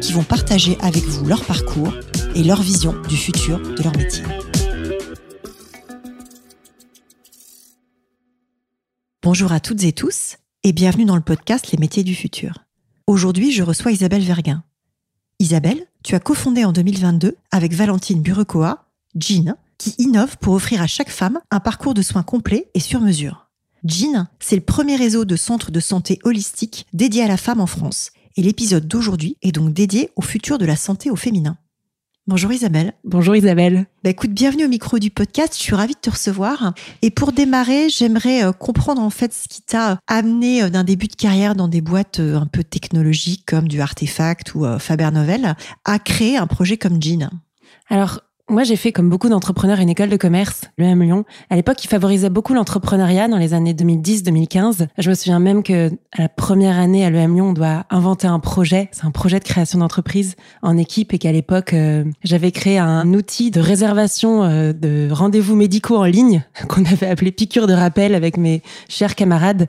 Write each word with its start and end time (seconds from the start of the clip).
qui 0.00 0.12
vont 0.12 0.24
partager 0.24 0.78
avec 0.80 1.04
vous 1.04 1.26
leur 1.26 1.44
parcours 1.44 1.92
et 2.34 2.42
leur 2.42 2.62
vision 2.62 2.94
du 3.08 3.16
futur 3.16 3.60
de 3.60 3.82
leur 3.82 3.96
métier. 3.96 4.24
Bonjour 9.22 9.52
à 9.52 9.60
toutes 9.60 9.84
et 9.84 9.92
tous 9.92 10.36
et 10.64 10.72
bienvenue 10.72 11.04
dans 11.04 11.16
le 11.16 11.22
podcast 11.22 11.70
Les 11.72 11.78
métiers 11.78 12.04
du 12.04 12.14
futur. 12.14 12.64
Aujourd'hui, 13.06 13.52
je 13.52 13.62
reçois 13.62 13.92
Isabelle 13.92 14.22
Verguin. 14.22 14.64
Isabelle, 15.38 15.86
tu 16.02 16.14
as 16.14 16.20
cofondé 16.20 16.64
en 16.64 16.72
2022 16.72 17.36
avec 17.50 17.72
Valentine 17.72 18.22
Burecoa, 18.22 18.86
Jean, 19.14 19.56
qui 19.78 19.94
innove 19.98 20.36
pour 20.38 20.54
offrir 20.54 20.82
à 20.82 20.86
chaque 20.86 21.10
femme 21.10 21.40
un 21.50 21.60
parcours 21.60 21.94
de 21.94 22.02
soins 22.02 22.22
complet 22.22 22.70
et 22.74 22.80
sur 22.80 23.00
mesure. 23.00 23.48
Jean, 23.84 24.26
c'est 24.38 24.56
le 24.56 24.62
premier 24.62 24.96
réseau 24.96 25.24
de 25.24 25.36
centres 25.36 25.70
de 25.70 25.80
santé 25.80 26.18
holistique 26.24 26.86
dédié 26.92 27.22
à 27.24 27.28
la 27.28 27.38
femme 27.38 27.60
en 27.60 27.66
France 27.66 28.12
et 28.40 28.42
l'épisode 28.42 28.88
d'aujourd'hui 28.88 29.36
est 29.42 29.52
donc 29.52 29.74
dédié 29.74 30.08
au 30.16 30.22
futur 30.22 30.56
de 30.56 30.64
la 30.64 30.74
santé 30.74 31.10
au 31.10 31.16
féminin. 31.16 31.58
Bonjour 32.26 32.50
Isabelle. 32.50 32.94
Bonjour 33.04 33.36
Isabelle. 33.36 33.84
Bah 34.02 34.08
écoute, 34.08 34.30
bienvenue 34.30 34.64
au 34.64 34.68
micro 34.68 34.98
du 34.98 35.10
podcast. 35.10 35.54
Je 35.58 35.60
suis 35.60 35.74
ravie 35.74 35.92
de 35.92 36.00
te 36.00 36.08
recevoir. 36.08 36.72
Et 37.02 37.10
pour 37.10 37.32
démarrer, 37.32 37.90
j'aimerais 37.90 38.42
euh, 38.42 38.52
comprendre 38.52 39.02
en 39.02 39.10
fait 39.10 39.34
ce 39.34 39.46
qui 39.46 39.60
t'a 39.60 39.98
amené 40.06 40.62
euh, 40.62 40.70
d'un 40.70 40.84
début 40.84 41.08
de 41.08 41.16
carrière 41.16 41.54
dans 41.54 41.68
des 41.68 41.82
boîtes 41.82 42.20
euh, 42.20 42.38
un 42.38 42.46
peu 42.46 42.64
technologiques 42.64 43.44
comme 43.46 43.68
du 43.68 43.82
Artefact 43.82 44.54
ou 44.54 44.64
Faber 44.78 45.10
Novel 45.12 45.54
à 45.84 45.98
créer 45.98 46.38
un 46.38 46.46
projet 46.46 46.78
comme 46.78 47.02
Jean. 47.02 47.28
Alors, 47.90 48.22
moi, 48.50 48.64
j'ai 48.64 48.76
fait, 48.76 48.92
comme 48.92 49.08
beaucoup 49.08 49.28
d'entrepreneurs, 49.28 49.78
une 49.78 49.88
école 49.88 50.08
de 50.08 50.16
commerce, 50.16 50.62
l'EM 50.76 51.02
Lyon. 51.02 51.24
À 51.50 51.56
l'époque, 51.56 51.76
qui 51.76 51.86
favorisait 51.86 52.30
beaucoup 52.30 52.52
l'entrepreneuriat 52.52 53.28
dans 53.28 53.38
les 53.38 53.54
années 53.54 53.72
2010-2015. 53.72 54.88
Je 54.98 55.08
me 55.08 55.14
souviens 55.14 55.38
même 55.38 55.62
que 55.62 55.90
à 56.16 56.22
la 56.22 56.28
première 56.28 56.78
année 56.78 57.04
à 57.04 57.10
l'EM 57.10 57.34
Lyon, 57.34 57.50
on 57.50 57.52
doit 57.52 57.86
inventer 57.90 58.26
un 58.26 58.40
projet. 58.40 58.88
C'est 58.92 59.04
un 59.04 59.12
projet 59.12 59.38
de 59.38 59.44
création 59.44 59.78
d'entreprise 59.78 60.34
en 60.62 60.76
équipe 60.76 61.14
et 61.14 61.18
qu'à 61.18 61.32
l'époque, 61.32 61.72
euh, 61.74 62.04
j'avais 62.24 62.50
créé 62.50 62.78
un 62.78 63.14
outil 63.14 63.50
de 63.50 63.60
réservation 63.60 64.42
euh, 64.42 64.72
de 64.72 65.08
rendez-vous 65.10 65.54
médicaux 65.54 65.96
en 65.96 66.04
ligne 66.04 66.42
qu'on 66.68 66.84
avait 66.84 67.08
appelé 67.08 67.30
piqûre 67.30 67.68
de 67.68 67.74
rappel 67.74 68.14
avec 68.14 68.36
mes 68.36 68.62
chers 68.88 69.14
camarades. 69.14 69.68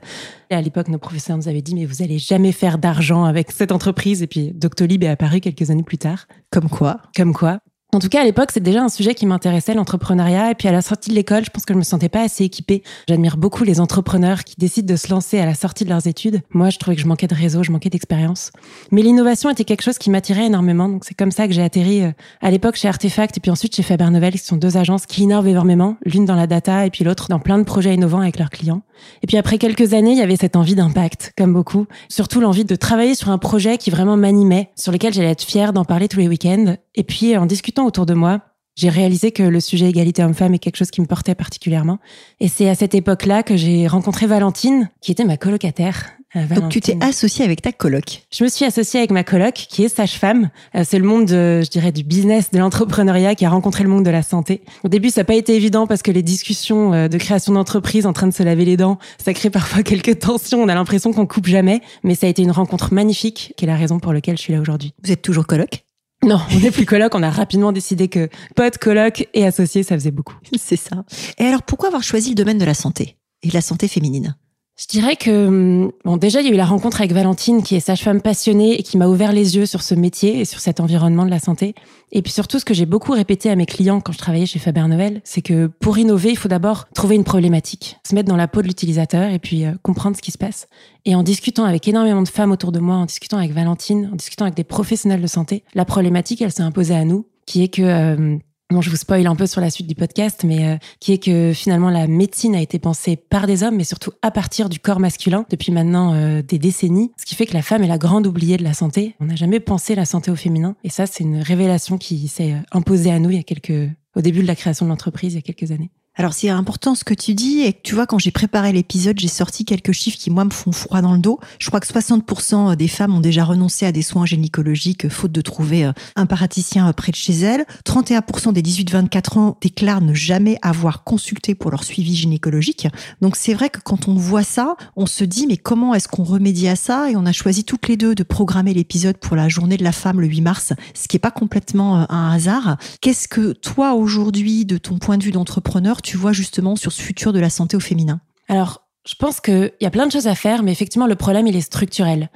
Et 0.50 0.54
à 0.54 0.60
l'époque, 0.60 0.88
nos 0.88 0.98
professeurs 0.98 1.36
nous 1.36 1.48
avaient 1.48 1.62
dit, 1.62 1.74
mais 1.74 1.86
vous 1.86 2.02
allez 2.02 2.18
jamais 2.18 2.52
faire 2.52 2.78
d'argent 2.78 3.24
avec 3.24 3.52
cette 3.52 3.72
entreprise. 3.72 4.22
Et 4.22 4.26
puis, 4.26 4.52
Doctolib 4.54 5.04
est 5.04 5.08
apparu 5.08 5.40
quelques 5.40 5.70
années 5.70 5.82
plus 5.82 5.98
tard. 5.98 6.26
Comme 6.50 6.68
quoi 6.68 6.98
Comme 7.16 7.32
quoi 7.32 7.60
en 7.94 7.98
tout 7.98 8.08
cas, 8.08 8.22
à 8.22 8.24
l'époque, 8.24 8.52
c'est 8.52 8.62
déjà 8.62 8.82
un 8.82 8.88
sujet 8.88 9.14
qui 9.14 9.26
m'intéressait, 9.26 9.74
l'entrepreneuriat. 9.74 10.50
Et 10.50 10.54
puis 10.54 10.66
à 10.66 10.72
la 10.72 10.80
sortie 10.80 11.10
de 11.10 11.14
l'école, 11.14 11.44
je 11.44 11.50
pense 11.50 11.66
que 11.66 11.74
je 11.74 11.78
me 11.78 11.84
sentais 11.84 12.08
pas 12.08 12.22
assez 12.22 12.42
équipée. 12.42 12.82
J'admire 13.06 13.36
beaucoup 13.36 13.64
les 13.64 13.80
entrepreneurs 13.80 14.44
qui 14.44 14.54
décident 14.56 14.90
de 14.90 14.96
se 14.96 15.10
lancer 15.10 15.38
à 15.38 15.44
la 15.44 15.54
sortie 15.54 15.84
de 15.84 15.90
leurs 15.90 16.06
études. 16.06 16.40
Moi, 16.54 16.70
je 16.70 16.78
trouvais 16.78 16.96
que 16.96 17.02
je 17.02 17.06
manquais 17.06 17.26
de 17.26 17.34
réseau, 17.34 17.62
je 17.62 17.70
manquais 17.70 17.90
d'expérience. 17.90 18.50
Mais 18.92 19.02
l'innovation 19.02 19.50
était 19.50 19.64
quelque 19.64 19.82
chose 19.82 19.98
qui 19.98 20.08
m'attirait 20.08 20.46
énormément. 20.46 20.88
Donc 20.88 21.04
c'est 21.04 21.12
comme 21.12 21.30
ça 21.30 21.46
que 21.46 21.52
j'ai 21.52 21.62
atterri 21.62 22.02
euh, 22.02 22.12
à 22.40 22.50
l'époque 22.50 22.76
chez 22.76 22.88
Artefact 22.88 23.36
et 23.36 23.40
puis 23.40 23.50
ensuite 23.50 23.76
chez 23.76 23.82
Faber 23.82 24.08
Novel, 24.08 24.32
qui 24.32 24.38
sont 24.38 24.56
deux 24.56 24.78
agences 24.78 25.04
qui 25.04 25.24
innovent 25.24 25.48
énormément, 25.48 25.98
l'une 26.06 26.24
dans 26.24 26.36
la 26.36 26.46
data 26.46 26.86
et 26.86 26.90
puis 26.90 27.04
l'autre 27.04 27.28
dans 27.28 27.40
plein 27.40 27.58
de 27.58 27.64
projets 27.64 27.94
innovants 27.94 28.20
avec 28.20 28.38
leurs 28.38 28.50
clients. 28.50 28.80
Et 29.22 29.26
puis 29.26 29.36
après 29.36 29.58
quelques 29.58 29.94
années, 29.94 30.12
il 30.12 30.18
y 30.18 30.22
avait 30.22 30.36
cette 30.36 30.56
envie 30.56 30.74
d'impact, 30.74 31.32
comme 31.36 31.52
beaucoup. 31.52 31.86
Surtout 32.08 32.40
l'envie 32.40 32.64
de 32.64 32.76
travailler 32.76 33.14
sur 33.14 33.30
un 33.30 33.38
projet 33.38 33.78
qui 33.78 33.90
vraiment 33.90 34.16
m'animait, 34.16 34.70
sur 34.76 34.92
lequel 34.92 35.12
j'allais 35.12 35.30
être 35.30 35.42
fière 35.42 35.72
d'en 35.72 35.84
parler 35.84 36.08
tous 36.08 36.18
les 36.18 36.28
week-ends. 36.28 36.76
Et 36.94 37.04
puis 37.04 37.36
en 37.36 37.46
discutant 37.46 37.86
autour 37.86 38.06
de 38.06 38.14
moi, 38.14 38.40
j'ai 38.74 38.88
réalisé 38.88 39.32
que 39.32 39.42
le 39.42 39.60
sujet 39.60 39.88
égalité 39.88 40.24
homme-femme 40.24 40.54
est 40.54 40.58
quelque 40.58 40.76
chose 40.76 40.90
qui 40.90 41.00
me 41.00 41.06
portait 41.06 41.34
particulièrement. 41.34 41.98
Et 42.40 42.48
c'est 42.48 42.68
à 42.68 42.74
cette 42.74 42.94
époque-là 42.94 43.42
que 43.42 43.56
j'ai 43.56 43.86
rencontré 43.86 44.26
Valentine, 44.26 44.88
qui 45.00 45.12
était 45.12 45.24
ma 45.24 45.36
colocataire. 45.36 46.12
Euh, 46.36 46.46
Donc 46.46 46.70
tu 46.70 46.80
t'es 46.80 46.96
associée 47.00 47.44
avec 47.44 47.62
ta 47.62 47.72
coloc. 47.72 48.22
Je 48.32 48.44
me 48.44 48.48
suis 48.48 48.64
associée 48.64 49.00
avec 49.00 49.10
ma 49.10 49.24
coloc, 49.24 49.54
qui 49.54 49.84
est 49.84 49.88
sage-femme. 49.88 50.50
Euh, 50.74 50.82
c'est 50.86 50.98
le 50.98 51.04
monde, 51.04 51.28
je 51.28 51.68
dirais, 51.68 51.92
du 51.92 52.04
business, 52.04 52.50
de 52.50 52.58
l'entrepreneuriat, 52.58 53.34
qui 53.34 53.44
a 53.44 53.50
rencontré 53.50 53.82
le 53.82 53.90
monde 53.90 54.04
de 54.04 54.10
la 54.10 54.22
santé. 54.22 54.62
Au 54.84 54.88
début, 54.88 55.10
ça 55.10 55.20
n'a 55.20 55.24
pas 55.24 55.34
été 55.34 55.54
évident 55.54 55.86
parce 55.86 56.02
que 56.02 56.10
les 56.10 56.22
discussions 56.22 56.94
euh, 56.94 57.08
de 57.08 57.18
création 57.18 57.52
d'entreprise 57.52 58.06
en 58.06 58.12
train 58.12 58.26
de 58.26 58.32
se 58.34 58.42
laver 58.42 58.64
les 58.64 58.76
dents, 58.76 58.98
ça 59.22 59.34
crée 59.34 59.50
parfois 59.50 59.82
quelques 59.84 60.18
tensions. 60.20 60.62
On 60.62 60.68
a 60.68 60.74
l'impression 60.74 61.12
qu'on 61.12 61.26
coupe 61.26 61.46
jamais, 61.46 61.82
mais 62.02 62.14
ça 62.14 62.26
a 62.26 62.30
été 62.30 62.42
une 62.42 62.50
rencontre 62.50 62.94
magnifique, 62.94 63.54
qui 63.56 63.64
est 63.64 63.68
la 63.68 63.76
raison 63.76 63.98
pour 63.98 64.12
laquelle 64.12 64.36
je 64.36 64.42
suis 64.42 64.52
là 64.52 64.60
aujourd'hui. 64.60 64.94
Vous 65.04 65.12
êtes 65.12 65.22
toujours 65.22 65.46
coloc? 65.46 65.84
Non, 66.24 66.40
on 66.54 66.60
n'est 66.60 66.70
plus 66.70 66.86
coloc. 66.86 67.14
On 67.14 67.22
a 67.22 67.30
rapidement 67.30 67.72
décidé 67.72 68.08
que 68.08 68.28
pote, 68.54 68.78
coloc 68.78 69.28
et 69.34 69.44
associé, 69.44 69.82
ça 69.82 69.96
faisait 69.96 70.12
beaucoup. 70.12 70.36
C'est 70.56 70.76
ça. 70.76 71.04
Et 71.38 71.44
alors, 71.44 71.62
pourquoi 71.62 71.88
avoir 71.88 72.04
choisi 72.04 72.28
le 72.30 72.36
domaine 72.36 72.58
de 72.58 72.64
la 72.64 72.74
santé 72.74 73.16
et 73.42 73.48
de 73.48 73.54
la 73.54 73.60
santé 73.60 73.88
féminine? 73.88 74.36
Je 74.82 74.88
dirais 74.88 75.14
que 75.14 75.46
hum, 75.46 75.92
bon 76.04 76.16
déjà 76.16 76.40
il 76.40 76.48
y 76.48 76.50
a 76.50 76.52
eu 76.52 76.56
la 76.56 76.64
rencontre 76.64 77.00
avec 77.00 77.12
Valentine 77.12 77.62
qui 77.62 77.76
est 77.76 77.80
sage-femme 77.80 78.20
passionnée 78.20 78.78
et 78.78 78.82
qui 78.82 78.98
m'a 78.98 79.06
ouvert 79.06 79.32
les 79.32 79.54
yeux 79.56 79.64
sur 79.64 79.80
ce 79.80 79.94
métier 79.94 80.40
et 80.40 80.44
sur 80.44 80.58
cet 80.58 80.80
environnement 80.80 81.24
de 81.24 81.30
la 81.30 81.38
santé. 81.38 81.76
Et 82.10 82.20
puis 82.20 82.32
surtout 82.32 82.58
ce 82.58 82.64
que 82.64 82.74
j'ai 82.74 82.84
beaucoup 82.84 83.12
répété 83.12 83.48
à 83.48 83.54
mes 83.54 83.64
clients 83.64 84.00
quand 84.00 84.12
je 84.12 84.18
travaillais 84.18 84.46
chez 84.46 84.58
Faber 84.58 84.82
Novel, 84.88 85.20
c'est 85.22 85.40
que 85.40 85.68
pour 85.68 85.98
innover, 85.98 86.30
il 86.30 86.36
faut 86.36 86.48
d'abord 86.48 86.88
trouver 86.94 87.14
une 87.14 87.22
problématique, 87.24 87.96
se 88.06 88.14
mettre 88.14 88.28
dans 88.28 88.36
la 88.36 88.48
peau 88.48 88.60
de 88.60 88.66
l'utilisateur 88.66 89.30
et 89.30 89.38
puis 89.38 89.64
euh, 89.64 89.72
comprendre 89.82 90.16
ce 90.16 90.22
qui 90.22 90.32
se 90.32 90.38
passe. 90.38 90.66
Et 91.04 91.14
en 91.14 91.22
discutant 91.22 91.64
avec 91.64 91.86
énormément 91.86 92.22
de 92.22 92.28
femmes 92.28 92.50
autour 92.50 92.72
de 92.72 92.80
moi, 92.80 92.96
en 92.96 93.06
discutant 93.06 93.38
avec 93.38 93.52
Valentine, 93.52 94.10
en 94.12 94.16
discutant 94.16 94.46
avec 94.46 94.56
des 94.56 94.64
professionnels 94.64 95.22
de 95.22 95.26
santé, 95.28 95.62
la 95.74 95.84
problématique 95.84 96.42
elle 96.42 96.52
s'est 96.52 96.62
imposée 96.62 96.96
à 96.96 97.04
nous 97.04 97.26
qui 97.46 97.62
est 97.62 97.68
que 97.68 97.82
euh, 97.82 98.36
Bon, 98.72 98.80
je 98.80 98.88
vous 98.88 98.96
spoil 98.96 99.26
un 99.26 99.36
peu 99.36 99.46
sur 99.46 99.60
la 99.60 99.68
suite 99.68 99.86
du 99.86 99.94
podcast, 99.94 100.44
mais 100.44 100.66
euh, 100.66 100.76
qui 100.98 101.12
est 101.12 101.22
que 101.22 101.52
finalement 101.52 101.90
la 101.90 102.06
médecine 102.06 102.54
a 102.54 102.62
été 102.62 102.78
pensée 102.78 103.16
par 103.16 103.46
des 103.46 103.64
hommes, 103.64 103.76
mais 103.76 103.84
surtout 103.84 104.12
à 104.22 104.30
partir 104.30 104.70
du 104.70 104.78
corps 104.78 104.98
masculin 104.98 105.44
depuis 105.50 105.72
maintenant 105.72 106.14
euh, 106.14 106.40
des 106.40 106.58
décennies, 106.58 107.12
ce 107.18 107.26
qui 107.26 107.34
fait 107.34 107.44
que 107.44 107.52
la 107.52 107.60
femme 107.60 107.84
est 107.84 107.86
la 107.86 107.98
grande 107.98 108.26
oubliée 108.26 108.56
de 108.56 108.64
la 108.64 108.72
santé. 108.72 109.14
On 109.20 109.26
n'a 109.26 109.36
jamais 109.36 109.60
pensé 109.60 109.94
la 109.94 110.06
santé 110.06 110.30
au 110.30 110.36
féminin, 110.36 110.74
et 110.84 110.88
ça 110.88 111.04
c'est 111.04 111.22
une 111.22 111.42
révélation 111.42 111.98
qui 111.98 112.28
s'est 112.28 112.52
euh, 112.52 112.60
imposée 112.72 113.10
à 113.10 113.18
nous 113.18 113.28
il 113.28 113.36
y 113.36 113.40
a 113.40 113.42
quelques, 113.42 113.90
au 114.16 114.22
début 114.22 114.40
de 114.40 114.46
la 114.46 114.56
création 114.56 114.86
de 114.86 114.90
l'entreprise 114.90 115.34
il 115.34 115.36
y 115.36 115.38
a 115.40 115.42
quelques 115.42 115.70
années. 115.70 115.90
Alors 116.14 116.34
c'est 116.34 116.50
important 116.50 116.94
ce 116.94 117.04
que 117.04 117.14
tu 117.14 117.32
dis 117.32 117.60
et 117.60 117.72
tu 117.72 117.94
vois 117.94 118.06
quand 118.06 118.18
j'ai 118.18 118.30
préparé 118.30 118.70
l'épisode, 118.70 119.18
j'ai 119.18 119.28
sorti 119.28 119.64
quelques 119.64 119.92
chiffres 119.92 120.18
qui 120.18 120.30
moi 120.30 120.44
me 120.44 120.50
font 120.50 120.70
froid 120.70 121.00
dans 121.00 121.14
le 121.14 121.18
dos. 121.18 121.40
Je 121.58 121.68
crois 121.68 121.80
que 121.80 121.86
60% 121.86 122.76
des 122.76 122.88
femmes 122.88 123.14
ont 123.14 123.20
déjà 123.20 123.44
renoncé 123.44 123.86
à 123.86 123.92
des 123.92 124.02
soins 124.02 124.26
gynécologiques 124.26 125.08
faute 125.08 125.32
de 125.32 125.40
trouver 125.40 125.86
euh, 125.86 125.92
un 126.14 126.26
praticien 126.26 126.86
euh, 126.86 126.92
près 126.92 127.12
de 127.12 127.16
chez 127.16 127.32
elles. 127.32 127.64
31% 127.86 128.52
des 128.52 128.60
18-24 128.60 129.38
ans 129.38 129.56
déclarent 129.62 130.02
ne 130.02 130.12
jamais 130.12 130.58
avoir 130.60 131.02
consulté 131.02 131.54
pour 131.54 131.70
leur 131.70 131.82
suivi 131.82 132.14
gynécologique. 132.14 132.88
Donc 133.22 133.34
c'est 133.34 133.54
vrai 133.54 133.70
que 133.70 133.80
quand 133.82 134.06
on 134.06 134.14
voit 134.14 134.44
ça, 134.44 134.76
on 134.96 135.06
se 135.06 135.24
dit 135.24 135.46
mais 135.46 135.56
comment 135.56 135.94
est-ce 135.94 136.08
qu'on 136.08 136.24
remédie 136.24 136.68
à 136.68 136.76
ça? 136.76 137.10
Et 137.10 137.16
on 137.16 137.24
a 137.24 137.32
choisi 137.32 137.64
toutes 137.64 137.88
les 137.88 137.96
deux 137.96 138.14
de 138.14 138.22
programmer 138.22 138.74
l'épisode 138.74 139.16
pour 139.16 139.34
la 139.34 139.48
journée 139.48 139.78
de 139.78 139.84
la 139.84 139.92
femme 139.92 140.20
le 140.20 140.26
8 140.26 140.42
mars, 140.42 140.74
ce 140.92 141.08
qui 141.08 141.16
est 141.16 141.20
pas 141.20 141.30
complètement 141.30 142.02
euh, 142.02 142.04
un 142.10 142.32
hasard. 142.32 142.76
Qu'est-ce 143.00 143.28
que 143.28 143.52
toi 143.52 143.94
aujourd'hui, 143.94 144.66
de 144.66 144.76
ton 144.76 144.98
point 144.98 145.16
de 145.16 145.24
vue 145.24 145.32
d'entrepreneur, 145.32 146.01
tu 146.02 146.16
vois 146.16 146.32
justement 146.32 146.76
sur 146.76 146.92
ce 146.92 147.00
futur 147.00 147.32
de 147.32 147.40
la 147.40 147.50
santé 147.50 147.76
au 147.76 147.80
féminin 147.80 148.20
Alors, 148.48 148.82
je 149.06 149.14
pense 149.14 149.40
qu'il 149.40 149.72
y 149.80 149.86
a 149.86 149.90
plein 149.90 150.06
de 150.06 150.12
choses 150.12 150.26
à 150.26 150.34
faire, 150.34 150.62
mais 150.62 150.72
effectivement, 150.72 151.06
le 151.06 151.16
problème, 151.16 151.46
il 151.46 151.56
est 151.56 151.60
structurel. 151.62 152.30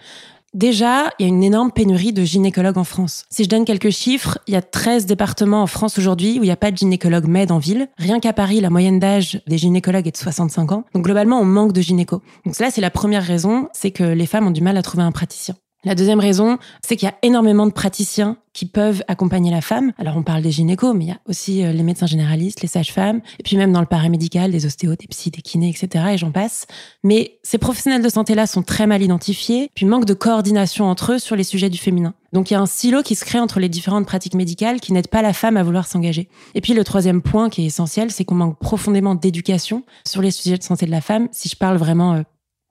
Déjà, 0.54 1.10
il 1.18 1.22
y 1.22 1.26
a 1.26 1.28
une 1.28 1.44
énorme 1.44 1.70
pénurie 1.70 2.14
de 2.14 2.24
gynécologues 2.24 2.78
en 2.78 2.84
France. 2.84 3.26
Si 3.30 3.44
je 3.44 3.48
donne 3.48 3.66
quelques 3.66 3.90
chiffres, 3.90 4.38
il 4.46 4.54
y 4.54 4.56
a 4.56 4.62
13 4.62 5.04
départements 5.04 5.62
en 5.62 5.66
France 5.66 5.98
aujourd'hui 5.98 6.38
où 6.38 6.44
il 6.44 6.46
n'y 6.46 6.50
a 6.50 6.56
pas 6.56 6.70
de 6.70 6.78
gynécologue 6.78 7.26
med 7.26 7.52
en 7.52 7.58
ville. 7.58 7.88
Rien 7.98 8.20
qu'à 8.20 8.32
Paris, 8.32 8.60
la 8.60 8.70
moyenne 8.70 8.98
d'âge 8.98 9.42
des 9.46 9.58
gynécologues 9.58 10.06
est 10.06 10.12
de 10.12 10.16
65 10.16 10.72
ans. 10.72 10.84
Donc 10.94 11.04
globalement, 11.04 11.38
on 11.38 11.44
manque 11.44 11.74
de 11.74 11.82
gynéco. 11.82 12.22
Donc 12.46 12.58
là, 12.58 12.70
c'est 12.70 12.80
la 12.80 12.90
première 12.90 13.22
raison, 13.22 13.68
c'est 13.74 13.90
que 13.90 14.04
les 14.04 14.24
femmes 14.24 14.46
ont 14.46 14.50
du 14.50 14.62
mal 14.62 14.78
à 14.78 14.82
trouver 14.82 15.02
un 15.02 15.12
praticien. 15.12 15.56
La 15.86 15.94
deuxième 15.94 16.18
raison, 16.18 16.58
c'est 16.84 16.96
qu'il 16.96 17.06
y 17.06 17.12
a 17.12 17.14
énormément 17.22 17.64
de 17.64 17.70
praticiens 17.70 18.38
qui 18.52 18.66
peuvent 18.66 19.04
accompagner 19.06 19.52
la 19.52 19.60
femme. 19.60 19.92
Alors 19.98 20.16
on 20.16 20.24
parle 20.24 20.42
des 20.42 20.50
gynécos, 20.50 20.92
mais 20.96 21.04
il 21.04 21.08
y 21.10 21.12
a 21.12 21.20
aussi 21.28 21.64
euh, 21.64 21.70
les 21.70 21.84
médecins 21.84 22.06
généralistes, 22.06 22.60
les 22.60 22.66
sages-femmes, 22.66 23.20
et 23.38 23.44
puis 23.44 23.56
même 23.56 23.72
dans 23.72 23.78
le 23.78 23.86
paramédical, 23.86 24.50
des 24.50 24.66
ostéos, 24.66 24.96
des 24.96 25.06
psys, 25.06 25.30
des 25.30 25.42
kinés, 25.42 25.68
etc. 25.68 26.06
Et 26.14 26.18
j'en 26.18 26.32
passe. 26.32 26.66
Mais 27.04 27.38
ces 27.44 27.58
professionnels 27.58 28.02
de 28.02 28.08
santé-là 28.08 28.48
sont 28.48 28.64
très 28.64 28.88
mal 28.88 29.00
identifiés, 29.00 29.70
puis 29.76 29.86
manque 29.86 30.06
de 30.06 30.14
coordination 30.14 30.86
entre 30.86 31.12
eux 31.12 31.18
sur 31.20 31.36
les 31.36 31.44
sujets 31.44 31.70
du 31.70 31.78
féminin. 31.78 32.14
Donc 32.32 32.50
il 32.50 32.54
y 32.54 32.56
a 32.56 32.60
un 32.60 32.66
silo 32.66 33.04
qui 33.04 33.14
se 33.14 33.24
crée 33.24 33.38
entre 33.38 33.60
les 33.60 33.68
différentes 33.68 34.06
pratiques 34.06 34.34
médicales 34.34 34.80
qui 34.80 34.92
n'aident 34.92 35.06
pas 35.06 35.22
la 35.22 35.32
femme 35.32 35.56
à 35.56 35.62
vouloir 35.62 35.86
s'engager. 35.86 36.28
Et 36.56 36.60
puis 36.60 36.74
le 36.74 36.82
troisième 36.82 37.22
point 37.22 37.48
qui 37.48 37.62
est 37.62 37.66
essentiel, 37.66 38.10
c'est 38.10 38.24
qu'on 38.24 38.34
manque 38.34 38.58
profondément 38.58 39.14
d'éducation 39.14 39.84
sur 40.04 40.20
les 40.20 40.32
sujets 40.32 40.58
de 40.58 40.64
santé 40.64 40.84
de 40.84 40.90
la 40.90 41.00
femme. 41.00 41.28
Si 41.30 41.48
je 41.48 41.54
parle 41.54 41.76
vraiment 41.76 42.14
euh, 42.14 42.22